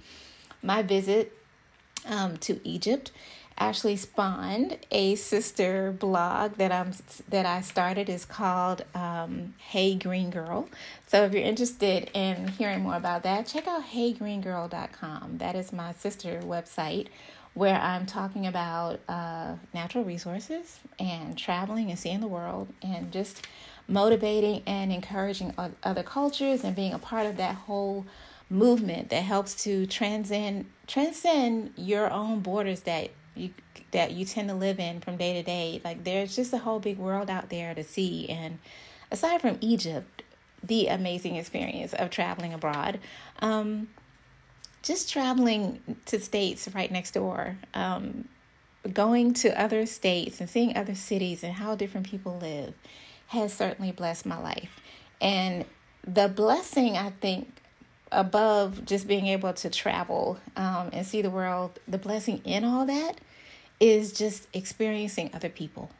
My 0.62 0.82
visit 0.82 1.36
um, 2.06 2.36
to 2.38 2.60
Egypt 2.66 3.10
actually 3.58 3.96
spawned 3.96 4.76
a 4.90 5.14
sister 5.14 5.90
blog 5.90 6.54
that 6.56 6.70
I'm 6.70 6.92
that 7.28 7.46
I 7.46 7.62
started 7.62 8.08
is 8.08 8.24
called 8.24 8.84
um, 8.94 9.54
Hey 9.58 9.94
Green 9.94 10.30
Girl. 10.30 10.68
So 11.06 11.24
if 11.24 11.32
you're 11.32 11.42
interested 11.42 12.10
in 12.12 12.48
hearing 12.48 12.82
more 12.82 12.96
about 12.96 13.22
that, 13.22 13.46
check 13.46 13.66
out 13.66 13.84
HeyGreenGirl.com. 13.86 15.38
That 15.38 15.56
is 15.56 15.72
my 15.72 15.92
sister 15.92 16.40
website 16.44 17.08
where 17.56 17.80
I'm 17.80 18.04
talking 18.04 18.46
about 18.46 19.00
uh, 19.08 19.54
natural 19.72 20.04
resources 20.04 20.78
and 20.98 21.38
traveling 21.38 21.88
and 21.88 21.98
seeing 21.98 22.20
the 22.20 22.26
world 22.26 22.68
and 22.82 23.10
just 23.10 23.46
motivating 23.88 24.62
and 24.66 24.92
encouraging 24.92 25.54
other 25.82 26.02
cultures 26.02 26.64
and 26.64 26.76
being 26.76 26.92
a 26.92 26.98
part 26.98 27.25
of 27.25 27.38
that 27.38 27.54
whole 27.54 28.04
movement 28.50 29.08
that 29.08 29.22
helps 29.22 29.64
to 29.64 29.86
transcend 29.86 30.66
transcend 30.86 31.72
your 31.76 32.10
own 32.10 32.40
borders 32.40 32.80
that 32.80 33.10
you 33.34 33.50
that 33.90 34.12
you 34.12 34.26
tend 34.26 34.50
to 34.50 34.54
live 34.54 34.78
in 34.78 35.00
from 35.00 35.16
day 35.16 35.32
to 35.32 35.42
day. 35.42 35.80
Like 35.82 36.04
there's 36.04 36.36
just 36.36 36.52
a 36.52 36.58
whole 36.58 36.78
big 36.78 36.98
world 36.98 37.30
out 37.30 37.48
there 37.48 37.75
to 37.75 37.82
see. 37.82 38.28
And 38.28 38.58
aside 39.10 39.40
from 39.40 39.56
Egypt, 39.62 40.25
the 40.62 40.88
amazing 40.88 41.36
experience 41.36 41.94
of 41.94 42.10
traveling 42.10 42.52
abroad, 42.52 43.00
um, 43.40 43.88
just 44.86 45.10
traveling 45.10 45.80
to 46.06 46.20
states 46.20 46.68
right 46.74 46.90
next 46.90 47.12
door, 47.12 47.56
um, 47.74 48.28
going 48.92 49.34
to 49.34 49.60
other 49.60 49.84
states 49.86 50.40
and 50.40 50.48
seeing 50.48 50.76
other 50.76 50.94
cities 50.94 51.42
and 51.42 51.54
how 51.54 51.74
different 51.74 52.08
people 52.08 52.38
live 52.38 52.74
has 53.28 53.52
certainly 53.52 53.90
blessed 53.90 54.26
my 54.26 54.38
life. 54.38 54.80
And 55.20 55.64
the 56.06 56.28
blessing, 56.28 56.96
I 56.96 57.10
think, 57.10 57.48
above 58.12 58.84
just 58.84 59.08
being 59.08 59.26
able 59.26 59.52
to 59.52 59.68
travel 59.68 60.38
um, 60.56 60.90
and 60.92 61.04
see 61.04 61.22
the 61.22 61.30
world, 61.30 61.80
the 61.88 61.98
blessing 61.98 62.40
in 62.44 62.64
all 62.64 62.86
that 62.86 63.20
is 63.80 64.12
just 64.12 64.46
experiencing 64.54 65.30
other 65.34 65.48
people 65.48 65.90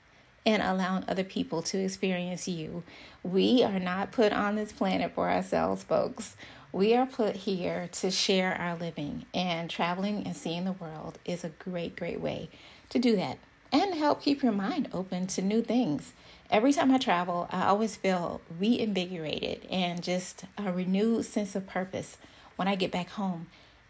and 0.47 0.63
allowing 0.63 1.05
other 1.09 1.25
people 1.25 1.61
to 1.61 1.79
experience 1.79 2.47
you. 2.47 2.85
We 3.25 3.65
are 3.65 3.81
not 3.81 4.13
put 4.13 4.33
on 4.33 4.55
this 4.55 4.71
planet 4.71 5.13
for 5.15 5.29
ourselves, 5.29 5.83
folks. 5.83 6.37
We 6.77 6.95
are 6.95 7.07
put 7.07 7.37
here 7.37 7.89
to 7.91 8.11
share 8.11 8.53
our 8.53 8.77
living, 8.77 9.25
and 9.33 9.71
traveling 9.71 10.27
and 10.27 10.37
seeing 10.37 10.67
the 10.67 10.73
world 10.73 11.19
is 11.25 11.43
a 11.43 11.49
great, 11.49 11.97
great 11.97 12.21
way 12.21 12.51
to 12.91 12.99
do 12.99 13.17
that 13.17 13.39
and 13.73 13.95
help 13.95 14.21
keep 14.21 14.43
your 14.43 14.53
mind 14.53 14.91
open 14.93 15.27
to 15.29 15.41
new 15.41 15.63
things. 15.63 16.13
Every 16.51 16.75
time 16.75 16.91
I 16.91 16.99
travel, 16.99 17.49
I 17.51 17.69
always 17.69 17.97
feel 17.97 18.43
reinvigorated 18.59 19.65
and 19.71 20.03
just 20.03 20.45
a 20.59 20.71
renewed 20.71 21.25
sense 21.25 21.57
of 21.57 21.67
purpose 21.67 22.19
when 22.57 22.69
I 22.69 22.75
get 22.75 22.93
back 22.93 23.09
home 23.09 23.47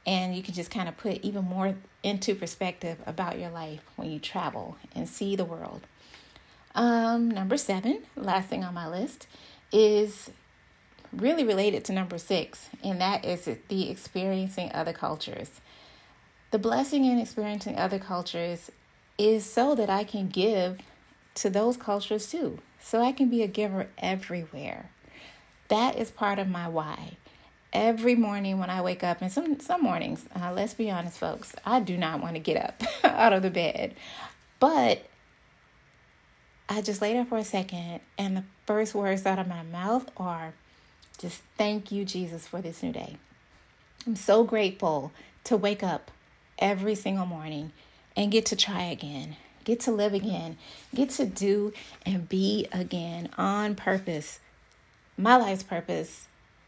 and 0.06 0.36
you 0.36 0.42
can 0.44 0.54
just 0.54 0.70
kind 0.70 0.88
of 0.88 0.96
put 0.96 1.16
even 1.22 1.44
more 1.44 1.74
into 2.04 2.36
perspective 2.36 2.98
about 3.04 3.40
your 3.40 3.50
life 3.50 3.80
when 3.96 4.12
you 4.12 4.20
travel 4.20 4.76
and 4.94 5.08
see 5.08 5.34
the 5.34 5.44
world. 5.44 5.88
Um, 6.76 7.32
number 7.32 7.56
seven, 7.56 8.04
last 8.14 8.48
thing 8.48 8.62
on 8.62 8.74
my 8.74 8.88
list, 8.88 9.26
is 9.72 10.30
really 11.12 11.44
related 11.44 11.84
to 11.86 11.92
number 11.92 12.18
six, 12.18 12.68
and 12.82 13.00
that 13.00 13.24
is 13.24 13.48
the 13.68 13.90
experiencing 13.90 14.70
other 14.72 14.92
cultures. 14.92 15.60
The 16.50 16.58
blessing 16.58 17.04
in 17.04 17.18
experiencing 17.18 17.76
other 17.76 17.98
cultures 17.98 18.70
is 19.18 19.44
so 19.44 19.74
that 19.74 19.90
I 19.90 20.04
can 20.04 20.28
give 20.28 20.80
to 21.36 21.50
those 21.50 21.76
cultures 21.76 22.30
too. 22.30 22.58
So 22.80 23.02
I 23.02 23.12
can 23.12 23.28
be 23.28 23.42
a 23.42 23.48
giver 23.48 23.88
everywhere. 23.98 24.90
That 25.68 25.96
is 25.96 26.10
part 26.10 26.38
of 26.38 26.48
my 26.48 26.68
why 26.68 27.16
every 27.76 28.14
morning 28.14 28.58
when 28.58 28.70
I 28.70 28.80
wake 28.80 29.04
up, 29.04 29.20
and 29.20 29.30
some 29.30 29.60
some 29.60 29.82
mornings, 29.82 30.24
uh, 30.34 30.52
let's 30.52 30.74
be 30.74 30.90
honest, 30.90 31.18
folks, 31.18 31.54
I 31.64 31.80
do 31.80 31.96
not 31.96 32.22
want 32.22 32.34
to 32.34 32.40
get 32.40 32.56
up 32.56 32.82
out 33.04 33.32
of 33.32 33.42
the 33.42 33.50
bed, 33.50 33.94
but 34.58 35.04
I 36.68 36.80
just 36.80 37.02
lay 37.02 37.12
there 37.12 37.26
for 37.26 37.38
a 37.38 37.44
second, 37.44 38.00
and 38.18 38.36
the 38.36 38.44
first 38.66 38.94
words 38.94 39.26
out 39.26 39.38
of 39.38 39.46
my 39.46 39.62
mouth 39.62 40.10
are, 40.16 40.54
"Just 41.16 41.42
thank 41.56 41.90
you, 41.90 42.04
Jesus, 42.04 42.46
for 42.46 42.60
this 42.60 42.82
new 42.82 42.92
day." 42.92 43.16
I'm 44.06 44.16
so 44.16 44.44
grateful 44.44 45.12
to 45.44 45.56
wake 45.56 45.82
up 45.82 46.10
every 46.58 46.94
single 46.94 47.26
morning 47.26 47.72
and 48.16 48.30
get 48.30 48.46
to 48.46 48.56
try 48.56 48.84
again, 48.84 49.36
get 49.64 49.80
to 49.80 49.90
live 49.90 50.14
again, 50.14 50.56
get 50.94 51.10
to 51.10 51.26
do 51.26 51.72
and 52.04 52.28
be 52.28 52.66
again 52.72 53.28
on 53.36 53.74
purpose. 53.74 54.38
My 55.18 55.36
life's 55.36 55.62
purpose 55.62 56.26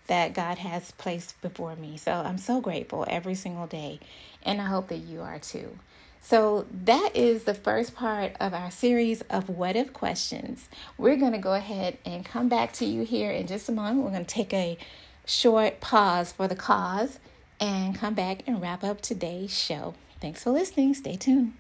that 0.09 0.35
God 0.35 0.59
has 0.59 0.91
placed 0.93 1.41
before 1.43 1.77
me. 1.77 1.97
So 1.97 2.13
I'm 2.13 2.39
so 2.39 2.61
grateful 2.61 3.05
every 3.09 3.35
single 3.35 3.67
day, 3.67 4.01
and 4.43 4.61
I 4.61 4.65
hope 4.65 4.89
that 4.89 4.97
you 4.97 5.21
are 5.21 5.39
too. 5.39 5.79
So, 6.21 6.67
that 6.85 7.11
is 7.15 7.45
the 7.45 7.55
first 7.55 7.95
part 7.95 8.33
of 8.39 8.53
our 8.53 8.71
series 8.71 9.23
of 9.31 9.49
what 9.49 9.77
if 9.77 9.93
questions. 9.93 10.69
We're 10.99 11.17
going 11.17 11.33
to 11.33 11.39
go 11.39 11.55
ahead 11.55 11.99
and 12.05 12.25
come 12.25 12.49
back 12.49 12.73
to 12.75 12.85
you 12.85 13.03
here 13.03 13.31
in 13.31 13.47
just 13.47 13.69
a 13.69 13.73
moment. 13.73 14.05
We're 14.05 14.11
going 14.11 14.27
to 14.27 14.35
take 14.35 14.53
a 14.53 14.77
short 15.25 15.81
pause 15.81 16.33
for 16.33 16.49
the 16.49 16.57
cause 16.57 17.19
and 17.61 17.95
come 17.95 18.15
back 18.15 18.43
and 18.47 18.61
wrap 18.61 18.85
up 18.85 19.01
today's 19.01 19.57
show. 19.57 19.95
Thanks 20.21 20.43
for 20.43 20.51
listening. 20.51 20.95
Stay 20.95 21.17
tuned. 21.17 21.55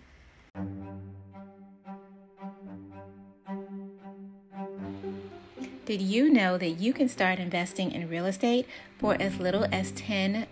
Did 5.89 6.03
you 6.03 6.31
know 6.31 6.59
that 6.59 6.69
you 6.69 6.93
can 6.93 7.09
start 7.09 7.39
investing 7.39 7.93
in 7.93 8.11
real 8.11 8.27
estate 8.27 8.67
for 8.99 9.17
as 9.19 9.39
little 9.39 9.65
as 9.73 9.93
$10? 9.93 10.47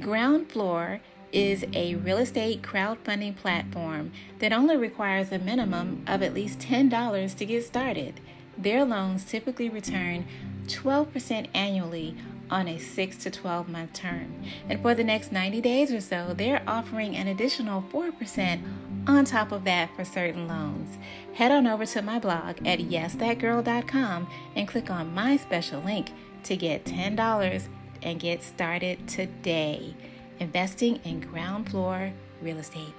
Ground 0.00 0.52
Floor 0.52 1.00
is 1.32 1.64
a 1.72 1.94
real 1.96 2.18
estate 2.18 2.62
crowdfunding 2.62 3.36
platform 3.36 4.12
that 4.38 4.52
only 4.52 4.76
requires 4.76 5.32
a 5.32 5.38
minimum 5.38 6.04
of 6.06 6.22
at 6.22 6.34
least 6.34 6.58
$10 6.60 7.36
to 7.36 7.46
get 7.46 7.64
started. 7.64 8.20
Their 8.56 8.84
loans 8.84 9.24
typically 9.24 9.68
return 9.68 10.26
12% 10.66 11.48
annually 11.54 12.16
on 12.50 12.66
a 12.66 12.78
6 12.78 13.16
to 13.18 13.30
12 13.30 13.68
month 13.68 13.92
term. 13.92 14.42
And 14.68 14.80
for 14.80 14.94
the 14.94 15.04
next 15.04 15.32
90 15.32 15.60
days 15.60 15.92
or 15.92 16.00
so, 16.00 16.34
they're 16.36 16.62
offering 16.66 17.16
an 17.16 17.28
additional 17.28 17.82
4% 17.92 18.62
on 19.06 19.24
top 19.24 19.52
of 19.52 19.64
that 19.64 19.94
for 19.94 20.04
certain 20.04 20.48
loans. 20.48 20.98
Head 21.34 21.52
on 21.52 21.66
over 21.66 21.86
to 21.86 22.02
my 22.02 22.18
blog 22.18 22.66
at 22.66 22.80
yesthatgirl.com 22.80 24.28
and 24.56 24.68
click 24.68 24.90
on 24.90 25.14
my 25.14 25.36
special 25.36 25.80
link 25.82 26.10
to 26.44 26.56
get 26.56 26.84
$10 26.84 27.68
and 28.02 28.20
get 28.20 28.42
started 28.42 29.06
today 29.08 29.94
investing 30.40 30.96
in 31.04 31.20
ground 31.20 31.70
floor 31.70 32.12
real 32.42 32.58
estate. 32.58 32.94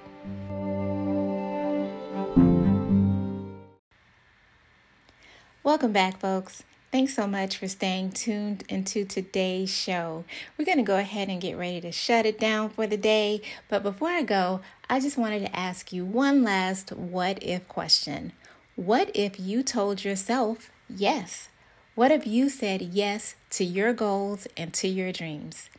Welcome 5.64 5.92
back, 5.92 6.20
folks. 6.20 6.64
Thanks 6.92 7.14
so 7.14 7.28
much 7.28 7.58
for 7.58 7.68
staying 7.68 8.14
tuned 8.14 8.64
into 8.68 9.06
today's 9.06 9.70
show. 9.70 10.24
We're 10.58 10.66
going 10.66 10.80
to 10.80 10.84
go 10.84 10.98
ahead 10.98 11.30
and 11.30 11.40
get 11.40 11.56
ready 11.56 11.80
to 11.82 11.92
shut 11.92 12.26
it 12.26 12.40
down 12.40 12.70
for 12.70 12.88
the 12.88 12.98
day. 12.98 13.42
But 13.68 13.84
before 13.84 14.10
I 14.10 14.24
go, 14.24 14.62
I 14.90 15.00
just 15.00 15.16
wanted 15.16 15.42
to 15.42 15.56
ask 15.56 15.94
you 15.94 16.04
one 16.04 16.44
last 16.44 16.92
what 16.92 17.44
if 17.44 17.68
question. 17.68 18.34
What 18.76 19.12
if 19.14 19.40
you 19.40 19.62
told 19.62 20.04
yourself 20.04 20.72
yes? 20.90 21.50
What 21.94 22.12
if 22.12 22.26
you 22.26 22.50
said 22.50 22.82
yes 22.82 23.36
to 23.52 23.64
your 23.64 23.94
goals 23.94 24.48
and 24.58 24.74
to 24.74 24.88
your 24.88 25.12
dreams? 25.12 25.70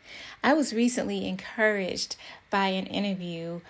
I 0.42 0.54
was 0.54 0.72
recently 0.72 1.26
encouraged 1.28 2.16
by 2.50 2.68
an 2.68 2.86
interview 2.86 3.60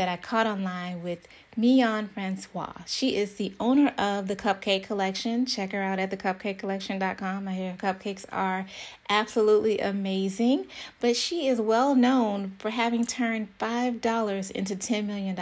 that 0.00 0.08
I 0.08 0.16
caught 0.16 0.46
online 0.46 1.02
with 1.02 1.28
Mignon 1.58 2.08
Francois. 2.08 2.72
She 2.86 3.16
is 3.16 3.34
the 3.34 3.52
owner 3.60 3.92
of 3.98 4.28
the 4.28 4.34
Cupcake 4.36 4.84
Collection. 4.84 5.44
Check 5.44 5.72
her 5.72 5.82
out 5.82 5.98
at 5.98 6.10
thecupcakecollection.com. 6.10 7.46
I 7.46 7.52
hear 7.52 7.76
cupcakes 7.78 8.24
are 8.32 8.64
absolutely 9.10 9.78
amazing, 9.78 10.68
but 11.00 11.16
she 11.16 11.48
is 11.48 11.60
well 11.60 11.94
known 11.94 12.54
for 12.58 12.70
having 12.70 13.04
turned 13.04 13.48
$5 13.58 14.50
into 14.52 14.74
$10 14.74 15.04
million. 15.04 15.38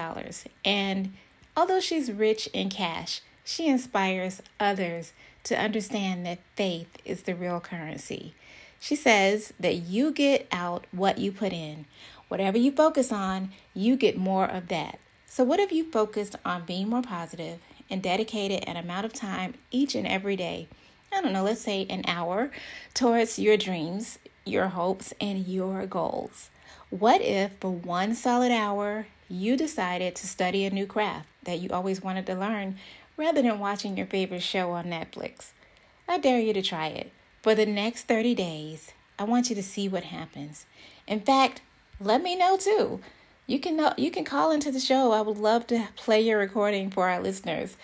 And 0.65 1.13
although 1.57 1.81
she's 1.81 2.11
rich 2.11 2.49
in 2.49 2.69
cash, 2.69 3.21
she 3.45 3.69
inspires 3.69 4.43
others 4.59 5.13
to 5.45 5.57
understand 5.57 6.27
that 6.27 6.41
faith 6.57 6.97
is 7.05 7.23
the 7.23 7.35
real 7.37 7.61
currency. 7.61 8.35
She 8.81 8.97
says 8.97 9.53
that 9.59 9.77
you 9.77 10.13
get 10.13 10.47
out 10.53 10.87
what 10.93 11.19
you 11.19 11.33
put 11.33 11.53
in. 11.53 11.87
Whatever 12.29 12.59
you 12.59 12.73
focus 12.73 13.11
on, 13.11 13.51
you 13.75 13.97
get 13.97 14.17
more 14.17 14.45
of 14.45 14.69
that. 14.69 14.99
So, 15.27 15.45
what 15.45 15.61
if 15.61 15.73
you 15.73 15.91
focused 15.91 16.37
on 16.45 16.65
being 16.65 16.89
more 16.89 17.03
positive 17.03 17.59
and 17.91 18.03
dedicated 18.03 18.65
an 18.67 18.77
amount 18.77 19.07
of 19.07 19.13
time 19.13 19.55
each 19.71 19.95
and 19.95 20.07
every 20.07 20.37
day. 20.37 20.69
I 21.13 21.21
don't 21.21 21.33
know, 21.33 21.45
let's 21.45 21.61
say 21.61 21.87
an 21.89 22.03
hour 22.07 22.51
towards 22.95 23.39
your 23.39 23.57
dreams, 23.57 24.19
your 24.45 24.69
hopes, 24.69 25.15
and 25.21 25.47
your 25.47 25.87
goals. 25.87 26.51
What 26.91 27.21
if 27.23 27.53
for 27.61 27.71
one 27.71 28.15
solid 28.15 28.53
hour 28.53 29.07
you 29.29 29.57
decided 29.57 30.15
to 30.17 30.27
study 30.27 30.65
a 30.65 30.71
new 30.71 30.87
craft 30.87 31.29
that 31.45 31.61
you 31.61 31.71
always 31.71 32.03
wanted 32.03 32.27
to 32.27 32.35
learn 32.35 32.77
rather 33.17 33.43
than 33.43 33.59
watching 33.59 33.97
your 33.97 34.07
favorite 34.07 34.43
show 34.43 34.71
on 34.73 34.87
Netflix? 34.87 35.53
I 36.07 36.19
dare 36.19 36.41
you 36.41 36.53
to 36.53 36.63
try 36.63 36.89
it. 36.89 37.13
For 37.49 37.55
the 37.55 37.65
next 37.65 38.03
30 38.03 38.35
days, 38.35 38.93
I 39.19 39.25
want 39.25 39.49
you 39.49 39.57
to 39.57 39.63
see 39.63 39.89
what 39.89 40.05
happens. 40.05 40.67
In 41.07 41.21
fact, 41.21 41.63
let 41.99 42.23
me 42.23 42.37
know 42.37 42.59
too. 42.59 43.01
You 43.47 43.59
can 43.59 43.75
know, 43.75 43.95
you 43.97 44.11
can 44.11 44.27
call 44.27 44.51
into 44.51 44.71
the 44.71 44.79
show. 44.79 45.13
I 45.13 45.23
would 45.23 45.39
love 45.39 45.67
to 45.69 45.89
play 45.97 46.21
your 46.21 46.39
recording 46.39 46.91
for 46.91 47.09
our 47.09 47.23
listeners 47.23 47.79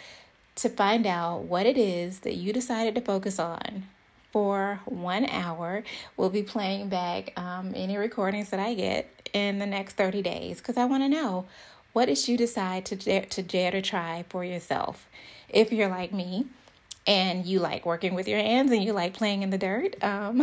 to 0.57 0.69
find 0.69 1.07
out 1.07 1.45
what 1.45 1.65
it 1.65 1.79
is 1.79 2.19
that 2.19 2.35
you 2.35 2.53
decided 2.53 2.95
to 2.97 3.01
focus 3.01 3.39
on 3.39 3.85
for 4.33 4.81
one 4.85 5.25
hour. 5.31 5.83
We'll 6.19 6.29
be 6.29 6.43
playing 6.43 6.91
back 6.91 7.33
um, 7.39 7.73
any 7.75 7.97
recordings 7.97 8.51
that 8.51 8.61
I 8.61 8.75
get 8.75 9.31
in 9.33 9.61
the 9.61 9.67
next 9.67 9.95
30 9.95 10.21
days 10.21 10.59
because 10.59 10.77
I 10.77 10.85
want 10.85 11.05
to 11.05 11.09
know 11.09 11.47
what 11.95 12.05
did 12.05 12.29
you 12.29 12.37
decide 12.37 12.85
to 12.85 12.97
dare, 12.97 13.23
to 13.23 13.43
dare 13.43 13.71
to 13.71 13.81
try 13.81 14.27
for 14.29 14.45
yourself. 14.45 15.09
If 15.49 15.73
you're 15.73 15.89
like 15.89 16.13
me 16.13 16.49
and 17.07 17.45
you 17.45 17.61
like 17.61 17.85
working 17.85 18.15
with 18.15 18.29
your 18.29 18.39
hands 18.39 18.73
and 18.73 18.83
you 18.83 18.93
like 18.93 19.15
playing 19.15 19.43
in 19.43 19.51
the 19.51 19.59
dirt, 19.59 20.03
um, 20.03 20.43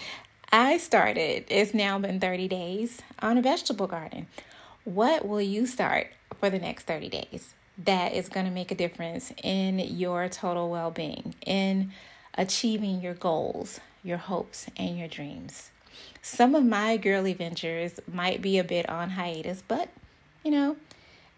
I 0.52 0.78
started, 0.78 1.44
it's 1.48 1.74
now 1.74 1.98
been 1.98 2.20
30 2.20 2.48
days, 2.48 3.02
on 3.20 3.36
a 3.36 3.42
vegetable 3.42 3.86
garden. 3.86 4.26
What 4.84 5.28
will 5.28 5.42
you 5.42 5.66
start 5.66 6.08
for 6.40 6.48
the 6.48 6.58
next 6.58 6.84
30 6.84 7.10
days 7.10 7.54
that 7.84 8.14
is 8.14 8.28
going 8.28 8.46
to 8.46 8.52
make 8.52 8.70
a 8.70 8.74
difference 8.74 9.32
in 9.42 9.78
your 9.78 10.28
total 10.28 10.70
well 10.70 10.90
being, 10.90 11.34
in 11.44 11.92
achieving 12.34 13.02
your 13.02 13.14
goals, 13.14 13.80
your 14.02 14.16
hopes, 14.16 14.66
and 14.76 14.98
your 14.98 15.08
dreams? 15.08 15.70
Some 16.22 16.54
of 16.54 16.64
my 16.64 16.96
girly 16.96 17.34
ventures 17.34 18.00
might 18.10 18.40
be 18.40 18.58
a 18.58 18.64
bit 18.64 18.88
on 18.88 19.10
hiatus, 19.10 19.62
but 19.66 19.90
you 20.44 20.50
know, 20.50 20.76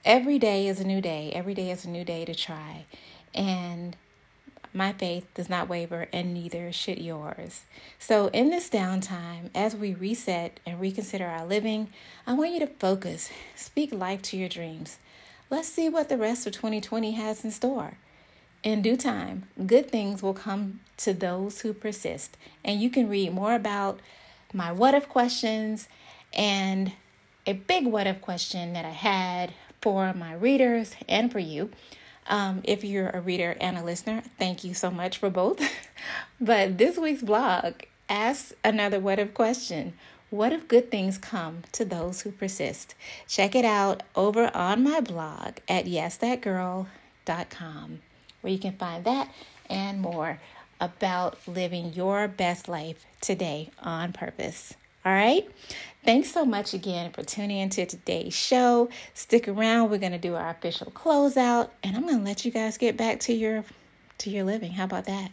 every 0.05 0.39
day 0.39 0.69
is 0.69 0.79
a 0.79 0.87
new 0.87 1.01
day. 1.01 1.33
Every 1.35 1.55
day 1.55 1.71
is 1.71 1.85
a 1.85 1.89
new 1.91 2.05
day 2.05 2.25
to 2.25 2.35
try. 2.35 2.85
And 3.35 3.97
my 4.73 4.93
faith 4.93 5.27
does 5.35 5.49
not 5.49 5.69
waver, 5.69 6.09
and 6.13 6.33
neither 6.33 6.73
should 6.73 6.99
yours. 6.99 7.63
So, 7.99 8.29
in 8.29 8.51
this 8.51 8.71
downtime, 8.71 9.51
as 9.55 9.75
we 9.75 9.95
reset 9.95 10.61
and 10.65 10.81
reconsider 10.81 11.27
our 11.27 11.45
living, 11.45 11.89
I 12.27 12.35
want 12.35 12.53
you 12.53 12.61
to 12.61 12.67
focus, 12.67 13.31
speak 13.57 13.93
life 13.93 14.23
to 14.23 14.37
your 14.37 14.49
dreams. 14.49 14.99
Let's 15.51 15.69
see 15.69 15.89
what 15.89 16.09
the 16.09 16.17
rest 16.17 16.47
of 16.47 16.53
2020 16.53 17.13
has 17.13 17.45
in 17.45 17.51
store. 17.51 17.95
In 18.63 18.83
due 18.83 18.97
time, 18.97 19.49
good 19.67 19.91
things 19.91 20.23
will 20.23 20.35
come 20.35 20.81
to 20.99 21.13
those 21.13 21.63
who 21.63 21.73
persist. 21.73 22.37
And 22.65 22.81
you 22.81 22.91
can 22.91 23.09
read 23.09 23.33
more 23.33 23.55
about 23.55 24.01
my 24.53 24.71
what 24.71 24.95
if 24.95 25.09
questions 25.09 25.89
and 26.33 26.93
a 27.47 27.55
big 27.55 27.87
what 27.87 28.07
if 28.07 28.21
question 28.21 28.75
that 28.75 28.85
I 28.85 28.91
had 28.91 29.53
for 29.81 30.13
my 30.13 30.35
readers 30.35 30.95
and 31.09 31.33
for 31.33 31.39
you 31.39 31.71
um, 32.27 32.63
if 32.65 32.85
you're 32.85 33.11
a 33.11 33.21
reader 33.21 33.57
and 33.61 33.77
a 33.77 33.85
listener, 33.85 34.23
thank 34.39 34.65
you 34.65 34.73
so 34.75 34.91
much 34.91 35.19
for 35.19 35.31
both. 35.31 35.61
but 36.41 36.79
this 36.79 36.97
week's 36.97 37.23
blog 37.23 37.75
asks 38.09 38.55
another 38.65 39.01
what 39.01 39.19
if 39.19 39.35
question. 39.35 39.93
What 40.31 40.53
if 40.53 40.69
good 40.69 40.93
things 40.93 41.19
come 41.19 41.65
to 41.73 41.85
those 41.85 42.21
who 42.21 42.31
persist? 42.31 42.95
Check 43.27 43.57
it 43.57 43.65
out 43.65 44.05
over 44.15 44.55
on 44.57 44.85
my 44.85 45.01
blog 45.01 45.57
at 45.69 45.87
yesthatgirl.com, 45.87 47.99
where 48.41 48.53
you 48.53 48.61
can 48.61 48.77
find 48.77 49.05
that 49.05 49.29
and 49.69 50.01
more 50.01 50.39
about 50.81 51.37
living 51.49 51.93
your 51.93 52.29
best 52.29 52.69
life 52.69 53.05
today 53.21 53.71
on 53.83 54.13
purpose. 54.13 54.75
All 55.05 55.13
right. 55.13 55.49
Thanks 56.05 56.31
so 56.31 56.45
much 56.45 56.75
again 56.75 57.13
for 57.13 57.23
tuning 57.23 57.59
into 57.59 57.87
today's 57.87 58.35
show. 58.35 58.89
Stick 59.15 59.49
around. 59.49 59.91
We're 59.91 59.99
going 59.99 60.13
to 60.13 60.19
do 60.19 60.35
our 60.35 60.51
official 60.51 60.91
closeout 60.91 61.71
and 61.83 61.97
I'm 61.97 62.03
going 62.03 62.19
to 62.19 62.25
let 62.25 62.45
you 62.45 62.51
guys 62.51 62.79
get 62.79 62.97
back 62.97 63.21
to 63.21 63.33
your 63.33 63.65
to 64.19 64.31
your 64.31 64.45
living. 64.45 64.73
How 64.73 64.85
about 64.85 65.07
that? 65.07 65.31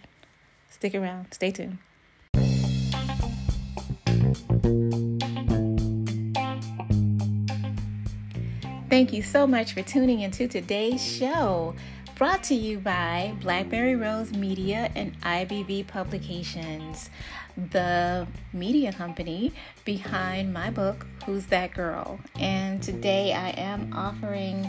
Stick 0.69 0.95
around. 0.95 1.27
Stay 1.32 1.51
tuned. 1.51 1.77
Thank 8.89 9.12
you 9.12 9.21
so 9.21 9.45
much 9.45 9.73
for 9.73 9.82
tuning 9.84 10.21
into 10.21 10.47
today's 10.47 11.06
show. 11.06 11.75
Brought 12.17 12.41
to 12.45 12.56
you 12.56 12.80
by 12.80 13.36
Blackberry 13.43 13.95
Rose 13.95 14.32
Media 14.32 14.89
and 14.95 15.21
IBV 15.21 15.86
Publications 15.86 17.12
the 17.69 18.25
media 18.53 18.91
company 18.91 19.53
behind 19.86 20.51
my 20.51 20.71
book, 20.71 21.06
Who's 21.27 21.45
That 21.45 21.75
Girl? 21.75 22.19
And 22.39 22.82
today 22.82 23.34
I 23.34 23.49
am 23.49 23.93
offering 23.93 24.67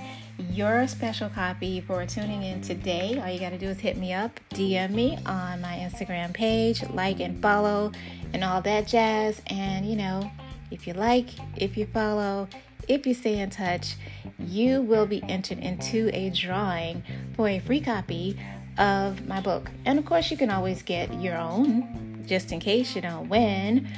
your 0.50 0.86
special 0.88 1.30
copy 1.30 1.80
for 1.80 2.04
tuning 2.04 2.42
in 2.42 2.60
today. 2.60 3.18
All 3.18 3.30
you 3.30 3.40
got 3.40 3.50
to 3.50 3.58
do 3.58 3.68
is 3.68 3.80
hit 3.80 3.96
me 3.96 4.12
up, 4.12 4.38
DM 4.50 4.90
me 4.90 5.18
on 5.24 5.62
my 5.62 5.76
Instagram 5.90 6.34
page, 6.34 6.86
like 6.90 7.20
and 7.20 7.40
follow, 7.40 7.92
and 8.34 8.44
all 8.44 8.60
that 8.60 8.86
jazz. 8.86 9.40
And 9.46 9.88
you 9.88 9.96
know, 9.96 10.30
if 10.70 10.86
you 10.86 10.92
like, 10.92 11.30
if 11.56 11.78
you 11.78 11.86
follow, 11.86 12.46
if 12.88 13.06
you 13.06 13.14
stay 13.14 13.38
in 13.38 13.50
touch, 13.50 13.94
you 14.38 14.82
will 14.82 15.06
be 15.06 15.22
entered 15.24 15.58
into 15.58 16.10
a 16.12 16.30
drawing 16.30 17.02
for 17.34 17.48
a 17.48 17.58
free 17.58 17.80
copy 17.80 18.38
of 18.78 19.26
my 19.26 19.40
book. 19.40 19.70
And 19.84 19.98
of 19.98 20.04
course, 20.04 20.30
you 20.30 20.36
can 20.36 20.50
always 20.50 20.82
get 20.82 21.12
your 21.20 21.36
own 21.36 22.24
just 22.26 22.52
in 22.52 22.60
case 22.60 22.94
you 22.94 23.02
don't 23.02 23.28
win 23.28 23.88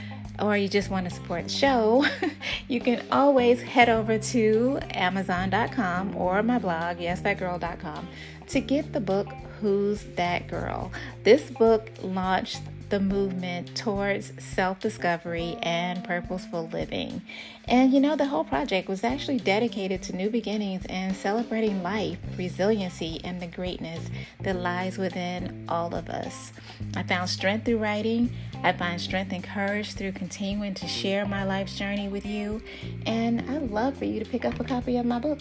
or 0.40 0.56
you 0.56 0.68
just 0.68 0.90
want 0.90 1.08
to 1.08 1.14
support 1.14 1.44
the 1.44 1.50
show, 1.50 2.04
you 2.68 2.80
can 2.80 3.04
always 3.10 3.60
head 3.60 3.88
over 3.88 4.18
to 4.18 4.78
Amazon.com 4.90 6.16
or 6.16 6.42
my 6.42 6.58
blog, 6.58 6.98
yesthatgirl.com, 6.98 8.08
to 8.48 8.60
get 8.60 8.92
the 8.92 9.00
book 9.00 9.28
Who's 9.60 10.04
That 10.16 10.48
Girl. 10.48 10.90
This 11.24 11.50
book 11.50 11.90
launched 12.02 12.62
the 12.90 13.00
movement 13.00 13.74
towards 13.76 14.32
self 14.38 14.80
discovery 14.80 15.56
and 15.62 16.04
purposeful 16.04 16.68
living. 16.68 17.22
And 17.66 17.92
you 17.92 18.00
know, 18.00 18.16
the 18.16 18.26
whole 18.26 18.44
project 18.44 18.88
was 18.88 19.04
actually 19.04 19.38
dedicated 19.38 20.02
to 20.02 20.16
new 20.16 20.28
beginnings 20.28 20.84
and 20.88 21.14
celebrating 21.16 21.82
life, 21.82 22.18
resiliency, 22.36 23.20
and 23.24 23.40
the 23.40 23.46
greatness 23.46 24.10
that 24.40 24.56
lies 24.56 24.98
within 24.98 25.64
all 25.68 25.94
of 25.94 26.08
us. 26.08 26.52
I 26.96 27.04
found 27.04 27.30
strength 27.30 27.64
through 27.64 27.78
writing. 27.78 28.30
I 28.62 28.72
find 28.72 29.00
strength 29.00 29.32
and 29.32 29.42
courage 29.42 29.94
through 29.94 30.12
continuing 30.12 30.74
to 30.74 30.86
share 30.86 31.24
my 31.26 31.44
life's 31.44 31.76
journey 31.78 32.08
with 32.08 32.26
you. 32.26 32.62
And 33.06 33.40
I'd 33.50 33.70
love 33.70 33.96
for 33.96 34.04
you 34.04 34.22
to 34.22 34.28
pick 34.28 34.44
up 34.44 34.60
a 34.60 34.64
copy 34.64 34.96
of 34.98 35.06
my 35.06 35.18
book, 35.18 35.40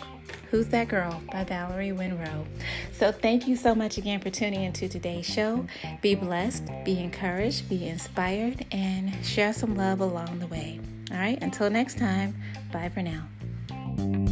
Who's 0.52 0.68
That 0.68 0.88
Girl 0.88 1.22
by 1.32 1.44
Valerie 1.44 1.92
Winrow. 1.92 2.46
So 2.94 3.12
thank 3.12 3.48
you 3.48 3.56
so 3.56 3.76
much 3.76 3.98
again 3.98 4.20
for 4.20 4.30
tuning 4.30 4.64
into 4.64 4.88
today's 4.88 5.26
show. 5.26 5.66
Be 6.02 6.16
blessed, 6.16 6.64
be 6.86 7.00
encouraged, 7.00 7.70
be 7.70 7.88
inspired, 7.88 8.66
and 8.72 9.14
share 9.26 9.54
some 9.54 9.76
love 9.76 10.00
along 10.00 10.40
the 10.40 10.48
way. 10.48 10.80
All 11.12 11.18
right, 11.18 11.42
until 11.42 11.70
next 11.70 11.98
time, 11.98 12.36
bye 12.72 12.90
for 12.90 13.02
now. 13.02 14.29